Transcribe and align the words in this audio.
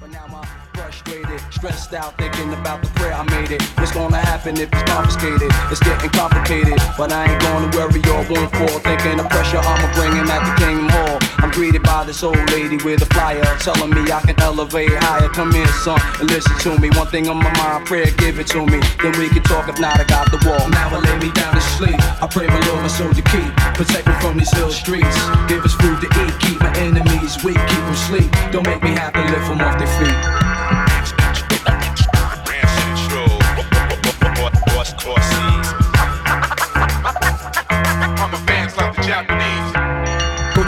But 0.00 0.10
now 0.12 0.26
I'm 0.28 0.44
frustrated, 0.74 1.40
stressed 1.50 1.94
out, 1.94 2.18
thinking 2.18 2.52
about 2.52 2.82
the 2.82 2.88
prayer 3.00 3.14
I 3.14 3.24
made 3.24 3.50
it. 3.50 3.62
What's 3.78 3.92
gonna 3.92 4.18
happen 4.18 4.56
if 4.56 4.68
it's 4.72 4.82
confiscated? 4.82 5.50
It's 5.70 5.80
getting 5.80 6.10
complicated, 6.10 6.76
but 6.98 7.12
I 7.12 7.32
ain't 7.32 7.40
gonna 7.40 7.70
worry 7.76 8.02
or 8.12 8.22
won't 8.28 8.52
fall. 8.52 8.78
Thinking 8.84 9.16
the 9.16 9.24
pressure 9.24 9.58
I'ma 9.58 9.88
bring 9.94 10.12
him 10.12 10.28
at 10.28 10.44
the 10.44 10.52
Kingdom 10.60 10.88
Hall. 10.90 11.25
I'm 11.38 11.50
greeted 11.50 11.82
by 11.82 12.04
this 12.04 12.22
old 12.22 12.38
lady 12.50 12.76
with 12.78 13.02
a 13.02 13.06
flyer 13.06 13.44
telling 13.58 13.90
me 13.90 14.10
I 14.10 14.20
can 14.20 14.38
elevate 14.40 14.90
higher. 14.92 15.28
Come 15.28 15.52
in, 15.52 15.66
son, 15.84 16.00
and 16.20 16.30
listen 16.30 16.56
to 16.64 16.80
me. 16.80 16.90
One 16.90 17.06
thing 17.06 17.28
on 17.28 17.36
my 17.36 17.52
mind, 17.58 17.86
prayer, 17.86 18.06
give 18.18 18.38
it 18.38 18.46
to 18.48 18.64
me. 18.64 18.80
Then 19.02 19.12
we 19.18 19.28
can 19.28 19.42
talk. 19.42 19.68
If 19.68 19.78
not, 19.78 20.00
I 20.00 20.04
got 20.04 20.30
the 20.30 20.40
wall. 20.48 20.68
Now 20.70 20.88
I 20.88 20.98
lay 20.98 21.18
me 21.18 21.32
down 21.32 21.54
to 21.54 21.60
sleep. 21.60 21.98
I 22.22 22.26
pray 22.26 22.46
my 22.46 22.60
Lord, 22.68 22.82
my 22.82 22.88
soul 22.88 23.12
to 23.12 23.22
keep. 23.22 23.52
Protect 23.74 24.06
me 24.06 24.14
from 24.20 24.38
these 24.38 24.50
hill 24.52 24.70
streets. 24.70 25.16
Give 25.48 25.64
us 25.64 25.74
food 25.74 26.00
to 26.00 26.08
eat. 26.24 26.34
Keep 26.40 26.60
my 26.60 26.72
enemies 26.78 27.42
weak. 27.44 27.58
Keep 27.68 27.84
them 27.84 27.96
sleep. 27.96 28.30
Don't 28.52 28.66
make 28.66 28.82
me 28.82 28.90
have 28.90 29.12
to 29.12 29.22
lift 29.22 29.48
them 29.48 29.60
off 29.60 29.78
their 29.78 29.90
feet. 29.98 30.45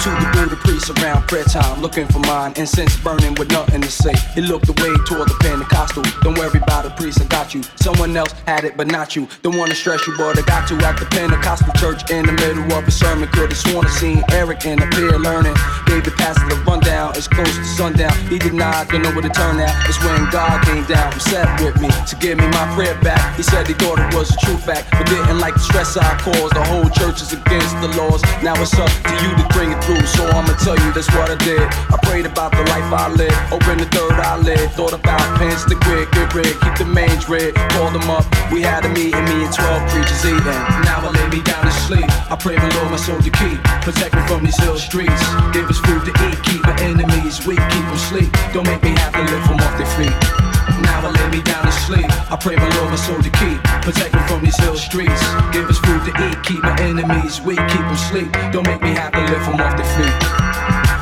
To 0.08 0.24
the 0.24 0.30
Buddha 0.32 0.56
priest 0.56 0.90
around 0.90 1.28
prayer 1.28 1.44
time, 1.44 1.80
looking 1.80 2.06
for 2.06 2.20
mine. 2.20 2.52
Incense 2.56 2.96
burning 2.96 3.34
with 3.34 3.50
nothing 3.50 3.82
to 3.82 3.90
say. 3.90 4.14
He 4.34 4.40
looked 4.40 4.68
away 4.68 4.92
toward 5.06 5.28
the 5.28 5.36
Pentecostal. 5.40 6.02
Don't 6.22 6.38
worry 6.38 6.58
about 6.58 6.84
the 6.84 6.90
priest, 6.90 7.20
I 7.20 7.24
got 7.24 7.54
you. 7.54 7.62
Someone 7.76 8.16
else 8.16 8.32
had 8.46 8.64
it, 8.64 8.76
but 8.76 8.86
not 8.86 9.16
you. 9.16 9.28
Don't 9.42 9.56
wanna 9.56 9.74
stress 9.74 10.06
you, 10.06 10.16
but 10.16 10.38
I 10.38 10.42
got 10.42 10.68
to 10.68 10.74
at 10.86 10.98
the 10.98 11.06
Pentecostal 11.06 11.72
church 11.74 12.10
in 12.10 12.26
the 12.26 12.32
middle 12.32 12.72
of 12.72 12.86
a 12.86 12.90
sermon. 12.90 13.28
Could've 13.28 13.56
sworn 13.56 13.86
I 13.86 13.90
seen 13.90 14.24
Eric 14.30 14.64
in 14.64 14.78
the 14.78 14.86
peer 14.86 15.18
learning. 15.18 15.56
David 15.88 16.14
passed 16.20 16.44
the 16.48 16.56
rundown, 16.68 17.16
it's 17.16 17.26
close 17.26 17.56
to 17.56 17.64
sundown. 17.64 18.12
He 18.28 18.36
not, 18.50 18.88
don't 18.88 19.02
know 19.02 19.12
where 19.12 19.24
to 19.24 19.32
turn 19.32 19.58
out. 19.60 19.72
It's 19.88 19.98
when 20.04 20.28
God 20.30 20.60
came 20.64 20.84
down 20.84 21.12
and 21.12 21.22
sat 21.22 21.48
with 21.64 21.80
me 21.80 21.88
to 21.88 22.14
give 22.16 22.36
me 22.36 22.46
my 22.48 22.68
prayer 22.76 22.94
back. 23.00 23.36
He 23.36 23.42
said 23.42 23.66
he 23.66 23.74
thought 23.74 23.98
it 23.98 24.12
was 24.14 24.30
a 24.30 24.38
true 24.44 24.56
fact, 24.56 24.90
but 24.92 25.06
didn't 25.06 25.40
like 25.40 25.54
the 25.54 25.64
stress 25.64 25.96
I 25.96 26.12
caused. 26.20 26.54
The 26.54 26.64
whole 26.64 26.88
church 26.90 27.22
is 27.22 27.32
against 27.32 27.74
the 27.80 27.88
laws. 27.96 28.22
Now 28.42 28.54
it's 28.60 28.76
up 28.76 28.90
to 28.90 29.14
you 29.24 29.30
to 29.40 29.46
bring 29.56 29.72
it 29.72 29.80
through, 29.84 30.04
so 30.04 30.28
I'ma 30.28 30.52
tell 30.60 30.76
you 30.76 30.92
that's 30.92 31.08
what 31.16 31.30
I 31.30 31.36
did. 31.40 31.64
I 31.88 31.96
prayed 32.02 32.26
about 32.26 32.52
the 32.52 32.64
life 32.68 32.88
I 32.92 33.08
live. 33.08 33.36
Open 33.48 33.80
oh, 33.80 33.84
the 33.84 33.88
third 33.88 34.20
eyelid. 34.20 34.70
Thought 34.76 34.92
about 34.92 35.24
pens 35.38 35.64
to 35.66 35.74
grid, 35.88 36.10
get 36.12 36.34
rid, 36.34 36.52
keep 36.60 36.76
the 36.76 36.84
mange 36.84 37.28
red. 37.28 37.54
Called 37.72 37.94
them 37.94 38.08
up. 38.10 38.28
We 38.52 38.60
had 38.60 38.84
a 38.84 38.90
meeting, 38.92 39.24
me 39.24 39.48
and 39.48 39.54
12 39.54 39.88
preachers 39.90 40.24
eating. 40.24 40.60
Now 40.84 41.00
I 41.00 41.10
lay 41.16 41.28
me 41.32 41.40
down 41.42 41.64
to 41.64 41.72
sleep. 41.72 42.08
I 42.30 42.36
pray 42.36 42.56
my 42.56 42.68
Lord, 42.76 42.90
my 42.90 43.00
soul 43.00 43.20
to 43.20 43.30
keep. 43.30 43.58
Protect 43.82 44.14
me 44.14 44.22
from 44.28 44.44
these 44.44 44.58
hill 44.60 44.76
streets. 44.76 45.22
Give 45.52 45.64
us 45.64 45.80
food 45.88 46.04
to 46.04 46.12
eat. 46.28 46.38
Keep 46.44 46.62
my 46.64 46.76
enemies 46.84 47.46
weak. 47.46 47.60
Keep 47.72 47.86
them 47.88 47.98
sleep. 47.98 48.30
Don't 48.52 48.66
make 48.66 48.82
me 48.82 48.92
have 49.00 49.12
to 49.16 49.22
lift 49.24 49.48
them 49.48 49.58
off 49.64 49.74
their 49.80 49.90
feet. 49.96 50.16
Now 50.84 51.00
I 51.00 51.10
lay 51.10 51.28
me 51.36 51.42
down 51.42 51.64
to 51.64 51.72
sleep. 51.72 52.08
I 52.30 52.36
pray 52.36 52.56
my 52.56 52.68
Lord, 52.76 52.90
my 52.90 52.96
soul 52.96 53.20
to 53.20 53.32
keep. 53.40 53.58
Protect 53.82 54.12
me 54.14 54.20
from 54.28 54.44
these 54.44 54.58
hill 54.60 54.76
streets. 54.76 55.22
Give 55.52 55.66
us 55.68 55.78
food 55.78 56.04
to 56.06 56.12
eat. 56.28 56.36
Keep 56.44 56.62
my 56.62 56.76
enemies 56.80 57.40
weak. 57.40 57.60
Keep 57.72 57.84
them 57.88 57.96
sleep. 57.96 58.30
Don't 58.52 58.66
make 58.66 58.82
me 58.82 58.92
have 58.92 59.12
to 59.12 59.20
lift 59.32 59.46
them 59.48 59.60
off 59.60 59.74
their 59.76 59.88
feet. 59.96 60.97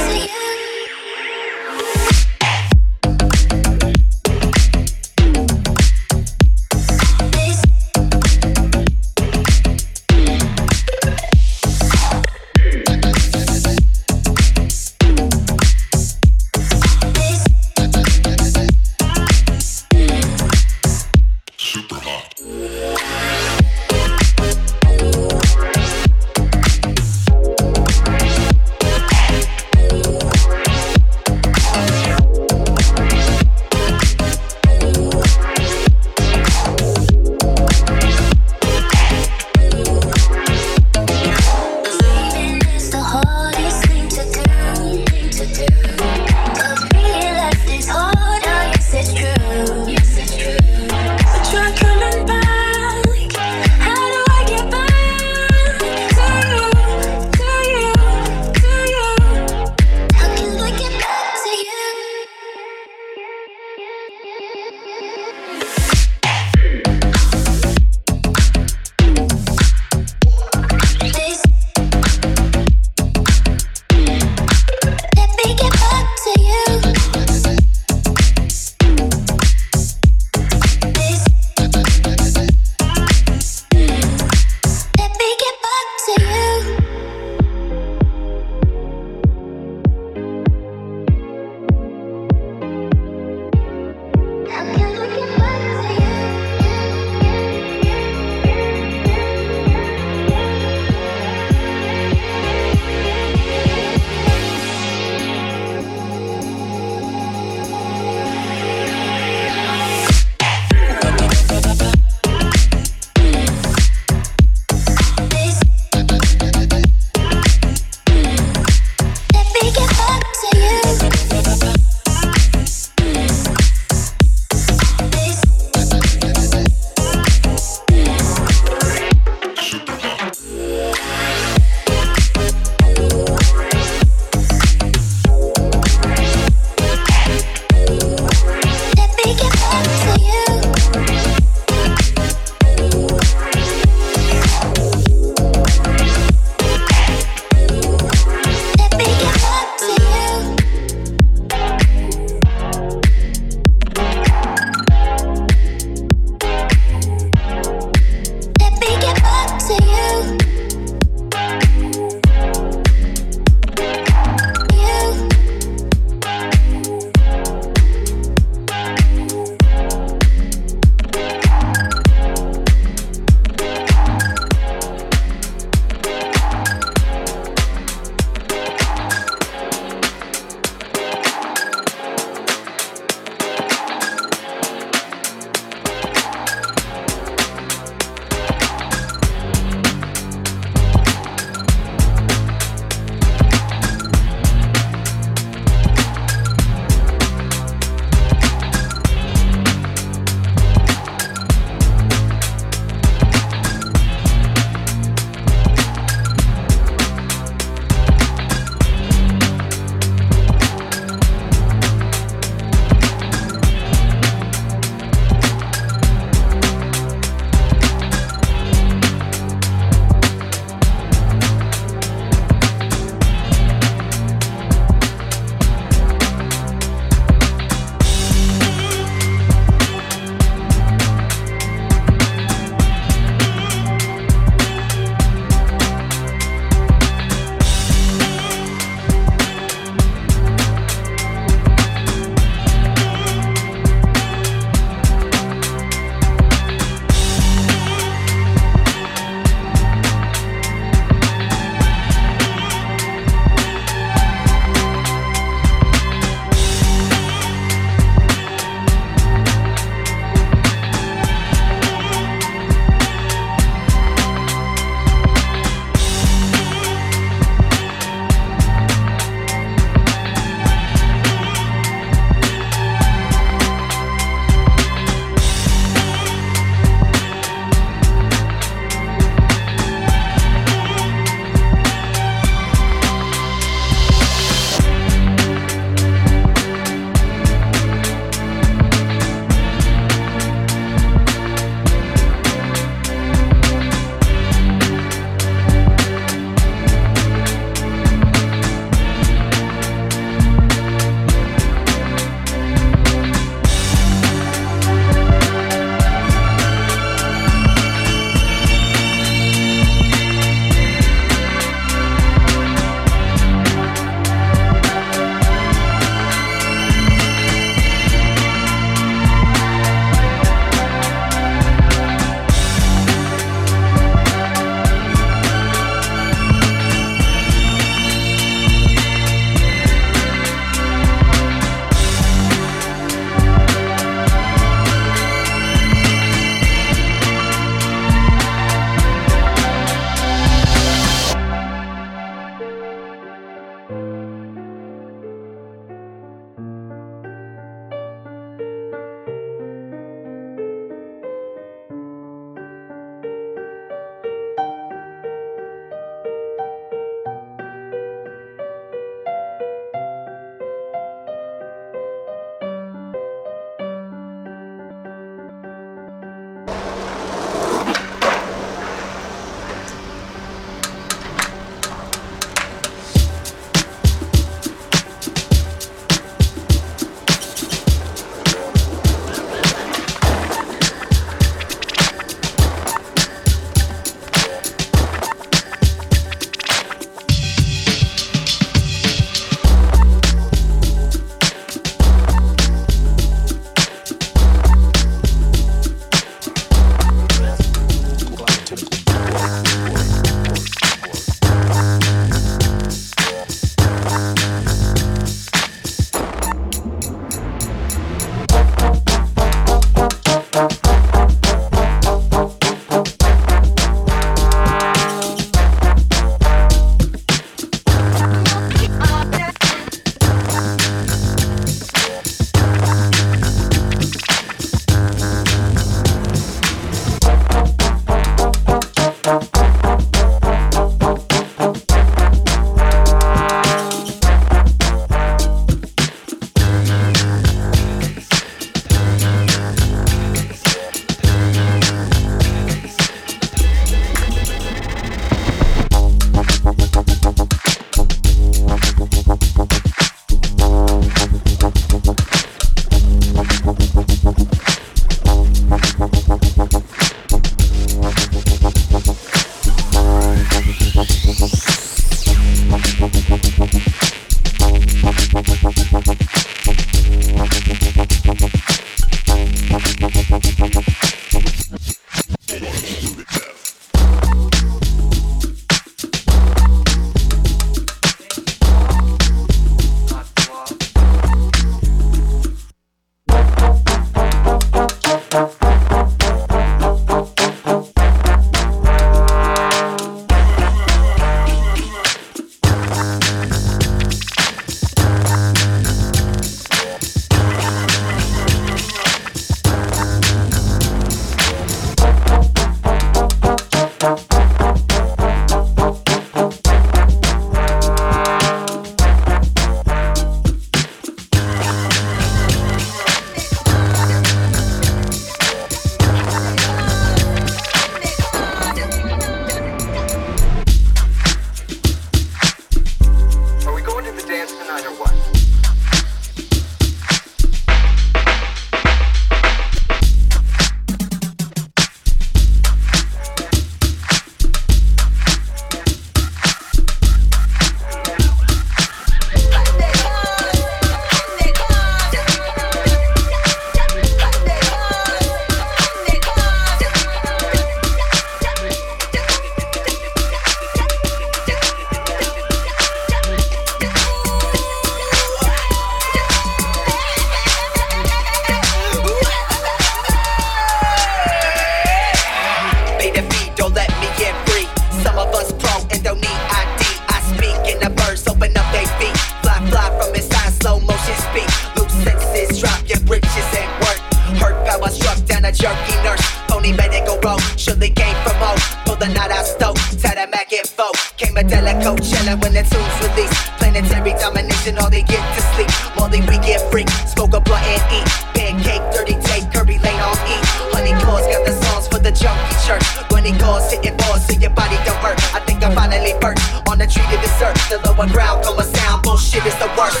when 582.36 582.52
the 582.52 582.62
tools 582.62 582.96
released. 583.00 583.32
Planetary 583.56 584.12
domination, 584.20 584.76
all 584.78 584.90
they 584.90 585.02
get 585.02 585.22
to 585.36 585.42
sleep. 585.54 585.70
While 585.96 586.08
they 586.08 586.20
get 586.20 586.60
freak, 586.70 586.88
smoke 587.08 587.32
a 587.32 587.40
blunt 587.40 587.64
and 587.64 587.82
eat. 587.92 588.08
Pancake, 588.36 588.84
dirty 588.92 589.16
take 589.24 589.44
curvy 589.48 589.80
lane 589.80 590.00
on 590.00 590.16
eat. 590.28 590.44
Honey 590.76 590.92
claws 591.00 591.24
got 591.24 591.44
the 591.46 591.54
songs 591.64 591.88
for 591.88 591.98
the 591.98 592.12
junkie 592.12 592.56
church. 592.66 592.84
Running 593.10 593.38
calls, 593.38 593.70
sitting 593.70 593.96
balls 593.96 594.26
so 594.26 594.34
your 594.34 594.50
body 594.50 594.76
don't 594.84 595.00
hurt. 595.00 595.16
I 595.32 595.40
think 595.46 595.62
I 595.64 595.74
finally 595.74 596.12
burst 596.20 596.42
on 596.68 596.78
the 596.78 596.86
tree 596.86 597.06
to 597.08 597.18
dessert. 597.20 597.56
The 597.72 597.80
lower 597.86 598.08
ground, 598.08 598.44
come 598.44 598.58
a 598.58 598.64
sound, 598.64 599.02
bullshit 599.02 599.44
is 599.46 599.56
the 599.56 599.68
worst. 599.76 600.00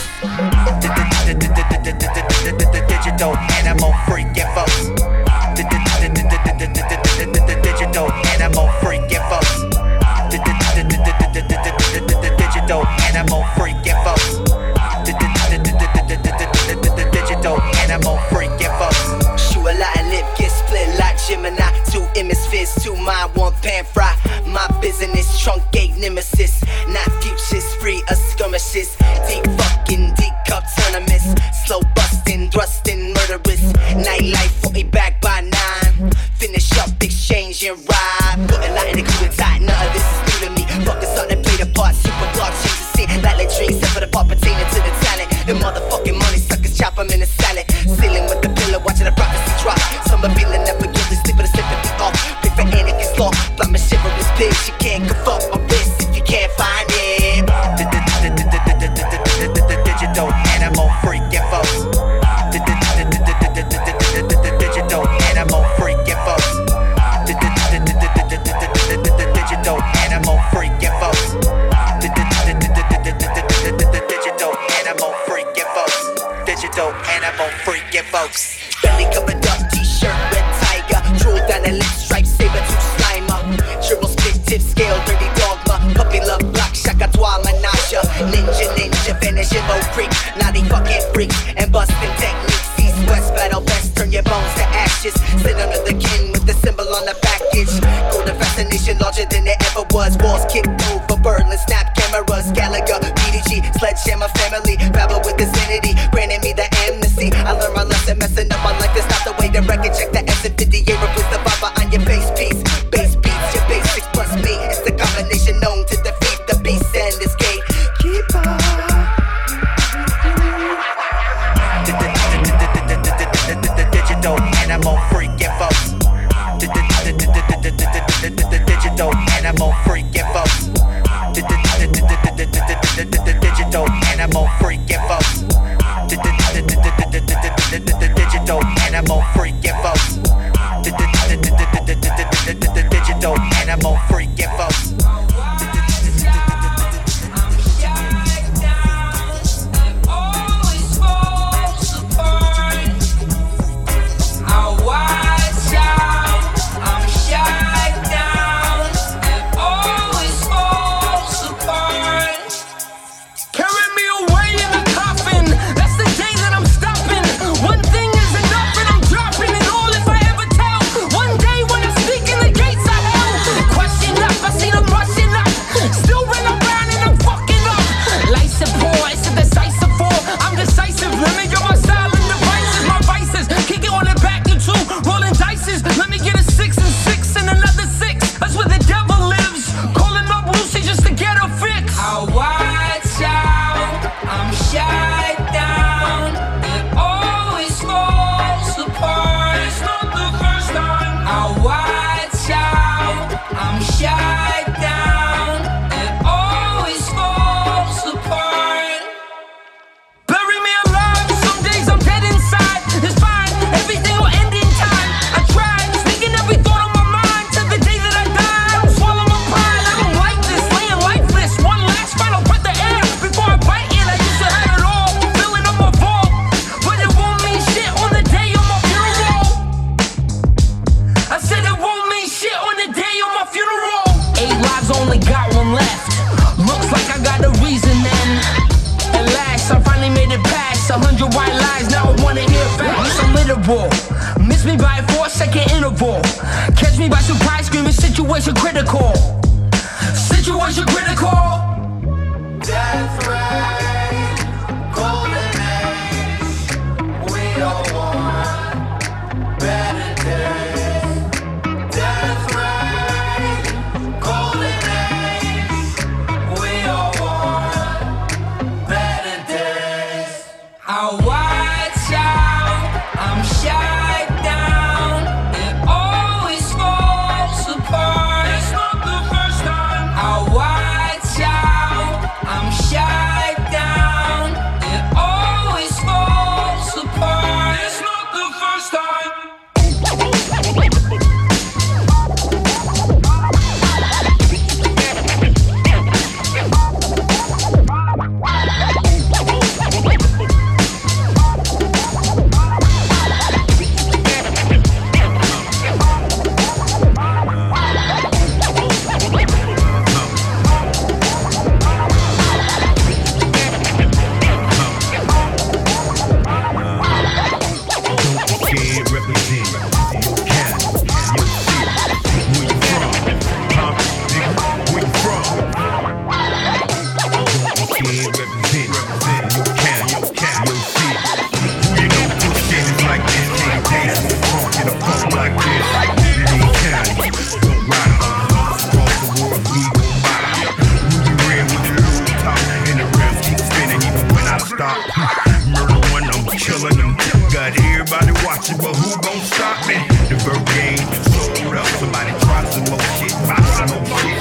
Got 347.58 347.74
everybody 347.74 348.30
watching, 348.46 348.78
but 348.78 348.94
who 348.94 349.10
gon' 349.18 349.42
stop 349.42 349.82
me? 349.88 349.98
The 350.30 350.38
bird 350.46 350.62
game 350.78 351.02
sold 351.34 351.74
up, 351.74 351.90
somebody 351.98 352.30
try 352.46 352.62
some 352.70 352.86
more 352.86 353.02
shit, 353.18 353.34
buy 353.50 353.58
some 353.74 353.98
more 353.98 354.06
shit. 354.22 354.38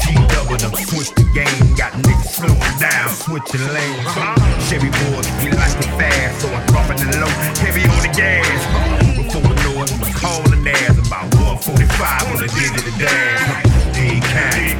G-double 0.00 0.56
them, 0.56 0.72
switch 0.88 1.12
the 1.20 1.28
game, 1.36 1.76
got 1.76 1.92
niggas 2.00 2.32
slowing 2.32 2.76
down, 2.80 3.12
switching 3.12 3.60
lanes. 3.76 4.08
Chevy 4.72 4.88
boys, 4.88 5.28
we 5.44 5.52
like 5.52 5.76
it 5.76 5.92
fast, 6.00 6.40
so 6.40 6.48
I'm 6.48 6.64
dropping 6.72 6.96
the 6.96 7.20
low, 7.20 7.34
heavy 7.60 7.84
on 7.92 8.00
the 8.00 8.12
gas. 8.16 8.48
Before 9.20 9.44
we 9.44 9.52
know 9.60 9.84
it, 9.84 9.92
I'm 9.92 10.12
calling 10.16 10.66
ass 10.66 10.96
about 10.96 11.28
145 11.36 12.32
on 12.32 12.36
the 12.40 12.48
digital 12.56 12.96
dash. 12.96 13.68
They 13.92 14.18
kind. 14.32 14.75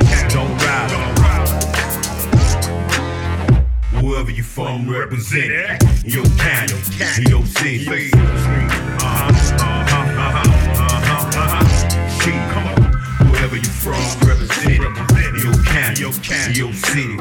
From, 4.57 4.88
represent 4.88 5.53
it. 5.53 5.83
Your 6.03 6.25
county, 6.38 6.73
your 7.29 7.45
city. 7.45 8.11
Uh-huh, 8.14 9.05
uh-huh, 9.05 10.01
uh-huh, 10.16 10.49
uh-huh, 10.81 11.31
uh-huh. 11.37 12.09
She, 12.21 12.31
come 12.53 12.64
on. 12.64 13.31
Wherever 13.31 13.57
you 13.57 13.69
from, 13.69 14.01
representing. 14.27 14.81
Your 15.45 15.62
county, 15.62 16.01
your 16.01 16.12
county, 16.25 16.55
your 16.55 16.73
city. 16.73 17.19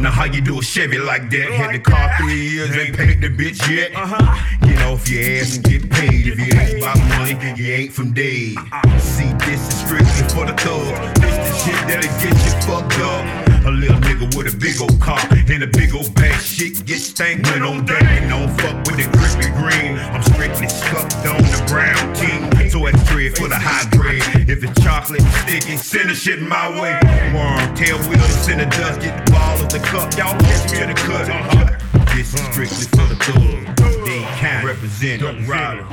Now 0.00 0.12
how 0.12 0.26
you 0.26 0.40
do 0.40 0.60
a 0.60 0.62
Chevy 0.62 0.98
like 0.98 1.28
that? 1.30 1.50
Had 1.50 1.74
the 1.74 1.80
car 1.80 2.08
three 2.18 2.50
years, 2.50 2.70
ain't 2.76 2.96
paid 2.96 3.20
the 3.20 3.30
bitch 3.30 3.68
yet. 3.68 3.90
Uh-huh. 3.96 4.68
Get 4.68 4.80
off 4.82 5.08
your 5.08 5.40
ass 5.40 5.56
and 5.56 5.64
get 5.64 5.90
paid. 5.90 6.28
If 6.28 6.38
you 6.38 6.56
ain't 6.56 6.78
about 6.78 6.98
money, 7.18 7.60
you 7.60 7.72
ain't 7.72 7.92
from 7.92 8.12
dead. 8.12 8.54
See, 9.00 9.32
this 9.42 9.58
is 9.58 9.74
strictly 9.74 10.28
for 10.32 10.46
the 10.46 10.54
thug. 10.54 11.16
This 11.16 11.34
the 11.34 11.52
shit 11.64 11.88
that'll 11.88 12.14
get 12.22 12.36
you 12.46 12.52
fucked 12.62 13.00
up. 13.00 13.49
A 13.66 13.70
little 13.70 14.00
nigga 14.00 14.34
with 14.34 14.52
a 14.52 14.56
big 14.56 14.80
old 14.80 14.98
car 15.00 15.20
and 15.20 15.62
a 15.62 15.66
big 15.66 15.94
old 15.94 16.14
bag. 16.14 16.40
Shit 16.40 16.84
get 16.86 17.00
stank 17.00 17.44
when 17.46 17.62
on 17.62 17.84
deck 17.84 18.02
and 18.02 18.30
don't 18.30 18.48
fuck 18.60 18.76
with 18.86 18.96
the 18.96 19.06
crispy 19.16 19.52
green. 19.60 19.98
I'm 19.98 20.22
strictly 20.22 20.68
stuck 20.68 21.12
on 21.28 21.42
the 21.44 21.64
brown 21.68 22.14
team. 22.16 22.70
So 22.70 22.86
it's 22.86 23.02
dread 23.04 23.36
for 23.36 23.48
the 23.48 23.60
high 23.60 23.84
grade. 23.96 24.48
If 24.48 24.64
it's 24.64 24.80
chocolate 24.82 25.22
sticky, 25.44 25.76
send 25.76 26.08
the 26.08 26.14
shit 26.14 26.40
my 26.40 26.70
way. 26.80 26.96
Worm, 27.36 27.74
tail 27.76 27.98
wheels, 28.08 28.32
send 28.40 28.60
the 28.60 28.66
dust, 28.66 29.00
get 29.00 29.26
the 29.26 29.32
ball 29.32 29.60
of 29.60 29.68
the 29.68 29.78
cup. 29.80 30.16
Y'all 30.16 30.38
catch 30.40 30.72
me 30.72 30.80
in 30.80 30.88
the 30.88 30.94
cut. 30.94 31.28
Uh, 31.28 31.78
this 32.16 32.32
is 32.32 32.40
strictly 32.48 32.86
for 32.96 33.06
the 33.12 33.16
thug. 33.20 34.04
Dean 34.06 34.24
County, 34.40 34.66
represent 34.66 35.20
Don't 35.20 35.46
ride 35.46 35.84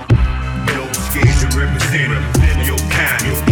No 0.71 0.88
scared 0.93 1.36
to 1.43 1.58
represent. 1.58 2.15
Your 2.65 2.80
county, 2.95 3.47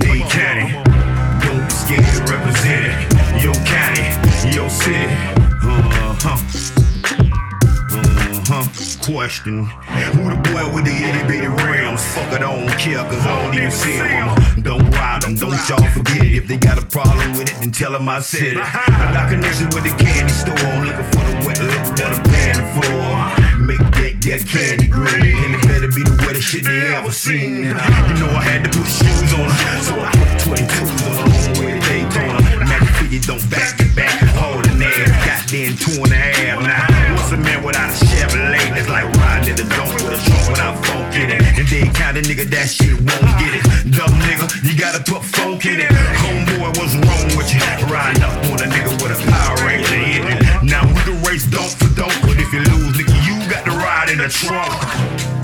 uh-huh. 0.00 0.28
County, 0.30 0.72
don't 1.44 1.64
be 1.64 1.74
scared 1.74 2.04
to 2.04 2.20
represent 2.32 2.86
it. 2.88 2.94
Your 3.42 3.54
county, 3.68 4.08
your 4.54 4.70
city. 4.70 5.04
Uh-huh. 5.60 6.16
Uh-huh. 6.24 6.38
Question. 9.04 9.66
Who 9.66 10.30
the 10.30 10.36
boy 10.48 10.74
with 10.74 10.84
the 10.84 10.94
itty 10.94 11.26
bitty 11.26 11.46
rims? 11.46 12.04
Fuck 12.14 12.32
I 12.32 12.38
don't 12.38 12.68
care, 12.78 13.02
cause 13.04 13.26
I 13.26 13.42
don't 13.42 13.54
even 13.54 13.70
see. 13.70 13.98
Don't 14.62 14.88
ride 14.90 15.22
them, 15.22 15.34
don't 15.34 15.58
y'all 15.68 15.86
forget 15.90 16.24
it. 16.24 16.34
If 16.36 16.46
they 16.46 16.56
got 16.56 16.78
a 16.78 16.86
problem 16.86 17.32
with 17.32 17.50
it, 17.50 17.56
then 17.60 17.72
tell 17.72 17.92
them 17.92 18.08
I 18.08 18.20
said 18.20 18.56
it. 18.56 18.58
I 18.58 19.12
got 19.12 19.30
connections 19.30 19.74
with 19.74 19.84
the 19.84 19.90
candy 20.02 20.32
store. 20.32 20.56
I'm 20.56 20.86
looking 20.86 21.04
for 21.12 21.24
the 21.26 21.34
wet 21.46 21.60
liquor 21.60 21.94
that 21.96 22.12
I'm 22.14 22.22
paying 22.32 23.36
for. 23.36 23.41
That, 24.22 24.46
candy 24.46 24.86
green. 24.86 25.34
And 25.34 25.58
it 25.58 25.66
better 25.66 25.90
be 25.90 26.06
the 26.06 26.14
wettest 26.22 26.46
shit 26.46 26.62
they 26.62 26.94
ever 26.94 27.10
seen. 27.10 27.66
You 27.66 28.14
know 28.22 28.30
I 28.30 28.38
had 28.46 28.62
to 28.62 28.70
put 28.70 28.86
shoes 28.86 29.34
on 29.34 29.50
her, 29.50 29.76
so 29.82 29.98
I 29.98 30.14
put 30.14 30.30
22s 30.46 30.94
on 31.10 31.14
her 31.18 31.26
way 31.58 31.74
to 31.74 31.80
Daytona. 31.82 32.38
Magic 32.62 32.94
figure 33.02 33.18
don't 33.26 33.42
back 33.50 33.74
to 33.82 33.86
back, 33.98 34.14
holding 34.38 34.78
ass. 34.78 35.10
Goddamn 35.26 35.74
two 35.74 36.06
and 36.06 36.14
a 36.14 36.22
half 36.38 36.62
now. 36.62 36.86
What's 37.18 37.34
a 37.34 37.38
man 37.42 37.66
without 37.66 37.90
a 37.90 37.98
Chevrolet? 37.98 38.62
That's 38.70 38.86
like 38.86 39.10
riding 39.18 39.50
in 39.50 39.56
the 39.58 39.66
dome 39.74 39.90
with 39.90 40.14
a 40.14 40.20
trunk 40.22 40.54
without 40.54 40.78
funk 40.86 41.18
in 41.18 41.26
it. 41.26 41.42
And 41.58 41.66
they 41.66 41.82
kind 41.90 42.14
of 42.14 42.22
nigga 42.22 42.46
that 42.46 42.70
shit 42.70 42.94
won't 42.94 43.26
get 43.42 43.58
it. 43.58 43.66
Dumb 43.90 44.14
nigga, 44.22 44.46
you 44.62 44.78
gotta 44.78 45.02
put 45.02 45.26
funk 45.34 45.66
in 45.66 45.82
it. 45.82 45.90
Homeboy, 46.22 46.70
what's 46.78 46.94
wrong 46.94 47.26
with 47.34 47.50
you? 47.50 47.58
Riding 47.90 48.22
up 48.22 48.38
on 48.54 48.62
a 48.62 48.70
nigga 48.70 48.94
with 49.02 49.18
a 49.18 49.18
Power 49.34 49.58
Ranger 49.66 49.98
engine. 49.98 50.38
Now 50.62 50.86
we 50.86 50.94
can 51.02 51.18
race 51.26 51.42
don't 51.50 51.74
for 51.74 51.90
don't, 51.98 52.14
in 54.12 54.18
the 54.18 54.28
trunk. 54.28 55.41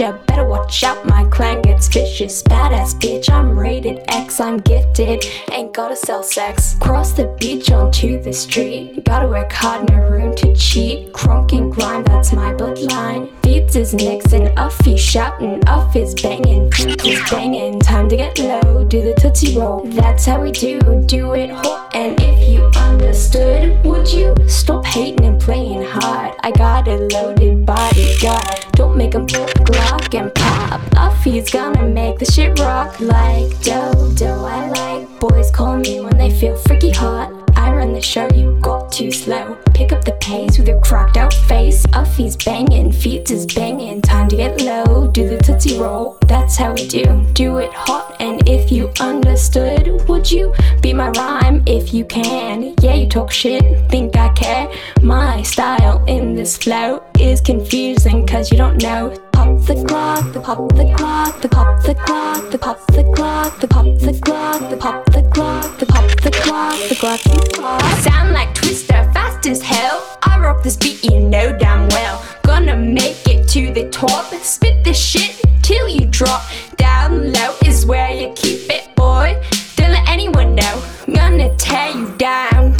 Militia. 0.00 0.24
Better 0.26 0.44
watch 0.44 0.82
out, 0.82 1.06
my 1.06 1.24
clan 1.24 1.62
gets 1.62 1.88
vicious. 1.88 2.42
Badass 2.42 2.94
bitch, 2.94 3.30
I'm 3.30 3.58
rated 3.58 4.02
X, 4.08 4.40
I'm 4.40 4.58
gifted. 4.58 5.24
Ain't 5.52 5.74
gotta 5.74 5.96
sell 5.96 6.22
sex. 6.22 6.76
Cross 6.80 7.12
the 7.12 7.26
beach 7.38 7.70
onto 7.70 8.20
the 8.22 8.32
street. 8.32 9.04
Gotta 9.04 9.28
work 9.28 9.52
hard 9.52 9.88
in 9.90 9.98
a 9.98 10.10
room 10.10 10.34
to 10.36 10.54
cheat. 10.56 11.12
Crunk 11.12 11.52
and 11.52 11.72
grind, 11.72 12.06
that's 12.06 12.32
my 12.32 12.52
bloodline. 12.52 13.30
Beats 13.42 13.76
is 13.76 13.94
Nixon, 13.94 14.56
off 14.58 14.78
he's 14.84 15.00
shouting, 15.00 15.66
off 15.68 15.94
is 15.96 16.14
banging, 16.14 16.70
is 17.04 17.30
banging. 17.30 17.80
Time 17.80 18.08
to 18.08 18.16
get 18.16 18.38
low, 18.38 18.84
do 18.84 19.02
the 19.02 19.14
tootsie 19.20 19.58
roll. 19.58 19.84
That's 19.84 20.26
how 20.26 20.40
we 20.40 20.52
do, 20.52 20.80
do 21.06 21.34
it 21.34 21.50
hot. 21.50 21.94
And 21.94 22.20
if 22.20 22.48
you 22.48 22.64
understood, 22.76 23.84
would 23.84 24.10
you 24.12 24.34
stop 24.48 24.84
hating 24.84 25.24
and 25.24 25.40
playing 25.40 25.82
hard? 25.82 26.34
I 26.40 26.50
got 26.52 26.88
a 26.88 26.96
loaded 26.96 27.66
bodyguard. 27.66 28.69
Make 28.96 29.14
him 29.14 29.26
pull 29.26 29.46
the 29.46 29.64
Glock 29.64 30.18
and 30.18 30.34
pop. 30.34 30.80
He's 31.22 31.50
gonna 31.50 31.86
make 31.86 32.18
the 32.18 32.24
shit 32.24 32.58
rock 32.58 32.98
like 32.98 33.60
dough, 33.60 34.10
dough. 34.14 34.46
I 34.46 34.70
like 34.70 35.20
boys 35.20 35.50
call 35.50 35.76
me 35.76 36.00
when 36.00 36.16
they 36.16 36.30
feel 36.30 36.56
freaky 36.56 36.90
hot. 36.90 37.30
I 37.56 37.74
run 37.74 37.92
the 37.92 38.00
show, 38.00 38.26
you 38.32 38.58
got 38.62 38.79
too 38.90 39.10
slow. 39.10 39.56
Pick 39.74 39.92
up 39.92 40.04
the 40.04 40.12
pace 40.20 40.58
with 40.58 40.68
your 40.68 40.80
cracked 40.80 41.16
out 41.16 41.32
face. 41.32 41.86
Uffie's 41.86 42.36
banging, 42.36 42.92
Feadz 42.92 43.30
is 43.30 43.46
banging. 43.46 44.02
Time 44.02 44.28
to 44.28 44.36
get 44.36 44.60
low, 44.60 45.08
do 45.08 45.28
the 45.28 45.38
tootsie 45.38 45.78
roll. 45.78 46.18
That's 46.26 46.56
how 46.56 46.72
we 46.72 46.86
do, 46.86 47.24
do 47.32 47.58
it 47.58 47.72
hot. 47.72 48.16
And 48.20 48.46
if 48.48 48.70
you 48.70 48.90
understood, 49.00 50.08
would 50.08 50.30
you 50.30 50.54
be 50.82 50.92
my 50.92 51.10
rhyme 51.10 51.62
if 51.66 51.94
you 51.94 52.04
can? 52.04 52.74
Yeah, 52.80 52.94
you 52.94 53.08
talk 53.08 53.30
shit, 53.30 53.62
think 53.90 54.16
I 54.16 54.32
care. 54.34 54.70
My 55.02 55.42
style 55.42 56.04
in 56.06 56.34
this 56.34 56.56
flow 56.56 57.02
is 57.18 57.40
confusing, 57.40 58.26
cause 58.26 58.50
you 58.50 58.58
don't 58.58 58.82
know. 58.82 59.14
Pop 59.50 59.66
the 59.66 59.84
clock, 59.84 60.32
the 60.32 60.40
pop 60.40 60.68
the 60.76 60.94
clock, 60.96 61.40
the 61.40 61.48
pop 61.48 61.82
the 61.82 61.94
clock, 61.94 62.50
the 62.52 62.58
pop 62.58 62.86
the 62.86 63.02
clock, 63.16 63.58
the 63.58 63.66
pop 63.66 63.84
the 63.84 64.20
clock, 64.22 64.70
the 64.70 64.76
pop 64.76 65.04
the 65.06 65.22
clock, 65.22 65.78
the 65.78 65.86
pop 65.86 66.08
the 66.20 66.30
clock, 66.30 66.78
the 66.88 66.94
clock 66.94 67.20
the 67.20 67.50
clock. 67.54 67.82
Sound 67.98 68.32
like 68.32 68.54
Twister, 68.54 69.02
fast 69.12 69.48
as 69.48 69.60
hell. 69.60 70.18
I 70.22 70.38
rock 70.38 70.62
this 70.62 70.76
beat, 70.76 71.02
you 71.02 71.18
know 71.18 71.56
damn 71.58 71.88
well. 71.88 72.24
Gonna 72.44 72.76
make 72.76 73.26
it 73.26 73.48
to 73.48 73.72
the 73.72 73.88
top, 73.90 74.32
spit 74.34 74.84
the 74.84 74.94
shit 74.94 75.42
till 75.62 75.88
you 75.88 76.06
drop. 76.06 76.42
Down 76.76 77.32
low 77.32 77.56
is 77.64 77.84
where 77.84 78.12
you 78.12 78.32
keep 78.36 78.70
it, 78.70 78.94
boy. 78.94 79.34
Don't 79.74 79.90
let 79.90 80.08
anyone 80.08 80.54
know. 80.54 80.82
Gonna 81.12 81.52
tear 81.56 81.90
you 81.90 82.08
down. 82.18 82.76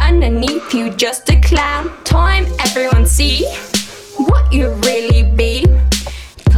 Underneath 0.00 0.74
you, 0.74 0.90
just 0.90 1.30
a 1.30 1.40
clown. 1.40 1.88
Time 2.02 2.46
everyone 2.58 3.06
see 3.06 3.46
what 4.16 4.52
you 4.52 4.70
really 4.82 5.22
be. 5.22 5.64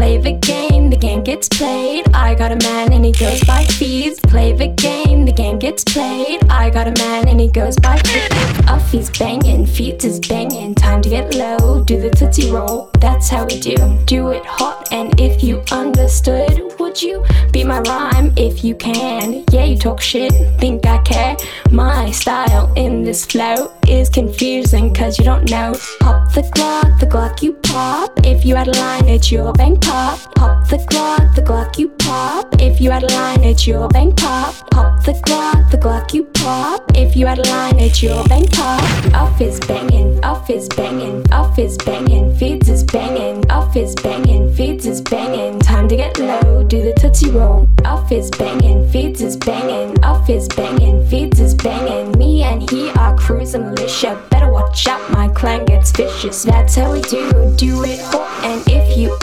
Play 0.03 0.19
the 0.19 0.33
game, 0.33 0.91
the 0.91 0.97
game 0.97 1.23
gets 1.23 1.49
played. 1.49 2.05
I 2.13 2.35
got 2.35 2.51
a 2.51 2.57
man 2.57 2.93
and 2.93 3.05
he 3.05 3.13
goes 3.13 3.41
by 3.45 3.63
Feadz. 3.67 4.19
Play 4.19 4.53
the 4.53 4.67
game, 4.67 5.25
the 5.25 5.31
game 5.31 5.61
gets 5.61 5.85
played. 5.85 6.41
I 6.51 6.71
got 6.71 6.89
a 6.89 7.05
man 7.05 7.29
and 7.29 7.39
he 7.39 7.47
goes 7.47 7.79
by 7.79 7.99
Feadz. 7.99 8.69
Off 8.69 8.91
he's 8.91 9.17
banging, 9.17 9.65
Feadz 9.65 10.05
is 10.05 10.19
banging. 10.19 10.75
Time 10.75 11.03
to 11.03 11.09
get 11.09 11.37
low, 11.37 11.85
do 11.85 12.01
the 12.01 12.11
tootsie 12.11 12.51
roll. 12.51 12.91
That's 12.99 13.29
how 13.29 13.45
we 13.47 13.61
do. 13.61 13.77
Do 14.07 14.31
it 14.31 14.45
hot, 14.45 14.89
and 14.91 15.21
if 15.21 15.45
you 15.45 15.63
understood, 15.71 16.73
would 16.81 17.01
you 17.01 17.25
be 17.53 17.63
my 17.63 17.79
rhyme 17.83 18.33
if 18.37 18.65
you 18.65 18.75
can? 18.75 19.45
Yeah, 19.53 19.65
you 19.67 19.79
talk 19.79 20.01
shit, 20.01 20.33
think 20.59 20.85
I 20.85 20.99
care. 21.05 21.37
My 21.71 22.11
style 22.11 22.73
in 22.75 23.05
this 23.05 23.25
flow 23.25 23.73
is 23.87 24.09
confusing, 24.09 24.93
cause 24.93 25.17
you 25.17 25.25
don't 25.25 25.49
know. 25.49 25.77
Pop 26.01 26.33
the 26.33 26.43
Glock, 26.57 26.99
the 26.99 27.07
Glock 27.07 27.41
you 27.41 27.53
pop. 27.53 28.11
If 28.25 28.45
you 28.45 28.57
had 28.57 28.67
a 28.67 28.73
line, 28.73 29.09
it's 29.09 29.31
your 29.31 29.53
bank 29.53 29.81
pop. 29.81 29.92
Pop 29.93 30.35
pop 30.37 30.67
the 30.69 30.79
Glock, 30.89 31.35
the 31.35 31.43
Glock 31.43 31.77
you 31.77 31.91
pop. 31.91 32.47
If 32.59 32.81
you 32.81 32.91
had 32.91 33.03
a 33.03 33.13
line, 33.13 33.45
it's 33.45 33.67
your 33.67 33.89
bank 33.91 34.17
pop. 34.17 34.55
Pop 34.71 35.05
the 35.05 35.13
Glock, 35.13 35.71
the 35.71 35.77
Glock 35.77 36.15
you 36.15 36.25
pop. 36.25 36.81
If 36.95 37.15
you 37.15 37.27
had 37.27 37.39
a 37.39 37.43
line, 37.43 37.79
it's 37.79 38.03
your 38.03 38.25
bank 38.25 38.51
pop. 38.53 38.83
Off 39.13 39.39
is 39.39 39.61
banging, 39.61 40.25
off 40.25 40.49
is 40.49 40.67
banging, 40.71 41.31
off 41.31 41.59
is 41.59 41.77
banging, 41.77 42.35
Feadz 42.37 42.71
is 42.71 42.85
banging, 42.85 43.51
off 43.51 43.77
is 43.77 43.95
banging, 43.97 44.55
Feadz 44.55 44.87
is 44.87 45.03
banging. 45.03 45.61
Time 45.61 45.87
to 45.89 45.97
get 45.97 46.19
low, 46.19 46.65
do 46.65 46.81
the 46.81 46.95
tootsie 46.95 47.31
roll. 47.31 47.69
Off 47.85 48.11
is 48.11 48.31
banging, 48.31 48.89
Feadz 48.89 49.21
is 49.21 49.37
banging, 49.37 50.03
off 50.03 50.31
is 50.31 50.49
banging, 50.49 51.05
Feadz 51.07 51.39
is 51.39 51.55
banging. 51.55 52.13
Me 52.13 52.45
and 52.45 52.71
he 52.71 52.89
are 52.93 53.15
cruising 53.19 53.65
militia. 53.65 54.19
Better 54.31 54.51
watch 54.51 54.87
out, 54.87 55.11
my 55.11 55.29
clan 55.29 55.67
gets 55.67 55.91
vicious. 55.91 56.45
That's 56.45 56.77
how 56.77 56.93
we 56.93 57.03
do, 57.03 57.55
do 57.57 57.85
it. 57.85 58.01
And 58.43 58.63
if 58.67 58.97
you 58.97 59.17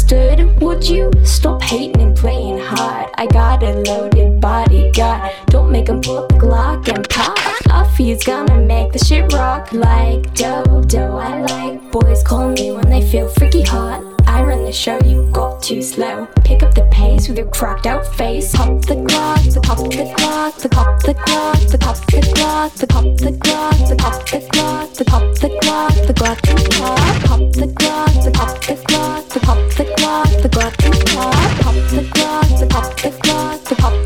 understood, 0.00 0.60
would 0.60 0.88
you 0.88 1.10
stop 1.24 1.62
hating 1.62 2.00
and 2.00 2.16
playing 2.16 2.58
hard? 2.58 3.10
I 3.16 3.26
got 3.26 3.62
a 3.62 3.72
loaded 3.72 4.40
bodyguard. 4.40 5.32
Don't 5.46 5.70
make 5.70 5.88
him 5.88 6.00
pull 6.00 6.26
the 6.26 6.34
Glock 6.34 6.88
and 6.88 7.08
pop. 7.08 7.38
Off 7.70 7.96
he's 7.96 8.24
gonna 8.24 8.60
make 8.60 8.92
the 8.92 8.98
shit 8.98 9.32
rock 9.32 9.72
like 9.72 10.32
Dodo. 10.34 11.16
I 11.16 11.42
like 11.42 11.92
boys 11.92 12.22
call 12.22 12.48
me 12.50 12.72
when 12.72 12.88
they 12.88 13.02
feel 13.02 13.28
freaky 13.28 13.62
hot. 13.62 14.19
I 14.40 14.42
run 14.42 14.64
the 14.64 14.72
show, 14.72 14.98
you 15.04 15.28
got 15.32 15.62
too 15.62 15.82
slow. 15.82 16.26
Pick 16.44 16.62
up 16.62 16.72
the 16.72 16.88
pace 16.90 17.28
with 17.28 17.36
your 17.36 17.48
cracked 17.48 17.84
out 17.84 18.06
face. 18.16 18.56
Pop 18.56 18.80
the 18.86 18.96
clock, 19.06 19.42
the 19.42 19.60
pop 19.60 19.76
the 19.76 20.14
clock, 20.16 20.56
the 20.56 20.68
pop 20.70 21.02
the 21.02 21.12
clock, 21.12 21.60
the 21.60 21.78
pop 21.78 21.96
the 22.08 22.22
clock, 22.32 22.72
the 22.72 22.86
pop 22.88 23.04
the 23.20 23.32
clock, 23.42 23.76
the 23.84 23.96
pop 23.96 24.24
the 24.24 24.40
clock, 24.48 24.94
the 24.94 25.04
pop 25.04 25.34
the 25.34 25.48
clock, 25.60 25.94
the 26.06 26.14
clock 26.14 26.40
the 26.40 26.56
clock, 26.72 27.20
pop 27.28 27.52
the 27.52 27.68
clock, 27.76 28.14
the 28.24 28.30
pop 28.30 28.60
the 28.64 28.76
clock, 28.88 29.28
the 29.28 29.40
pop 29.40 29.60
the 29.76 29.84
clock, 29.84 30.30
the 30.40 30.48
clock 30.48 30.76
the 30.80 30.90
clock, 31.04 31.60
pop 31.60 31.76
the 31.92 32.08
clock, 32.14 32.48
the 32.58 32.66
pop 32.66 32.96
the 32.96 33.10
clock, 33.20 33.64
the 33.68 33.74
pop 33.76 33.99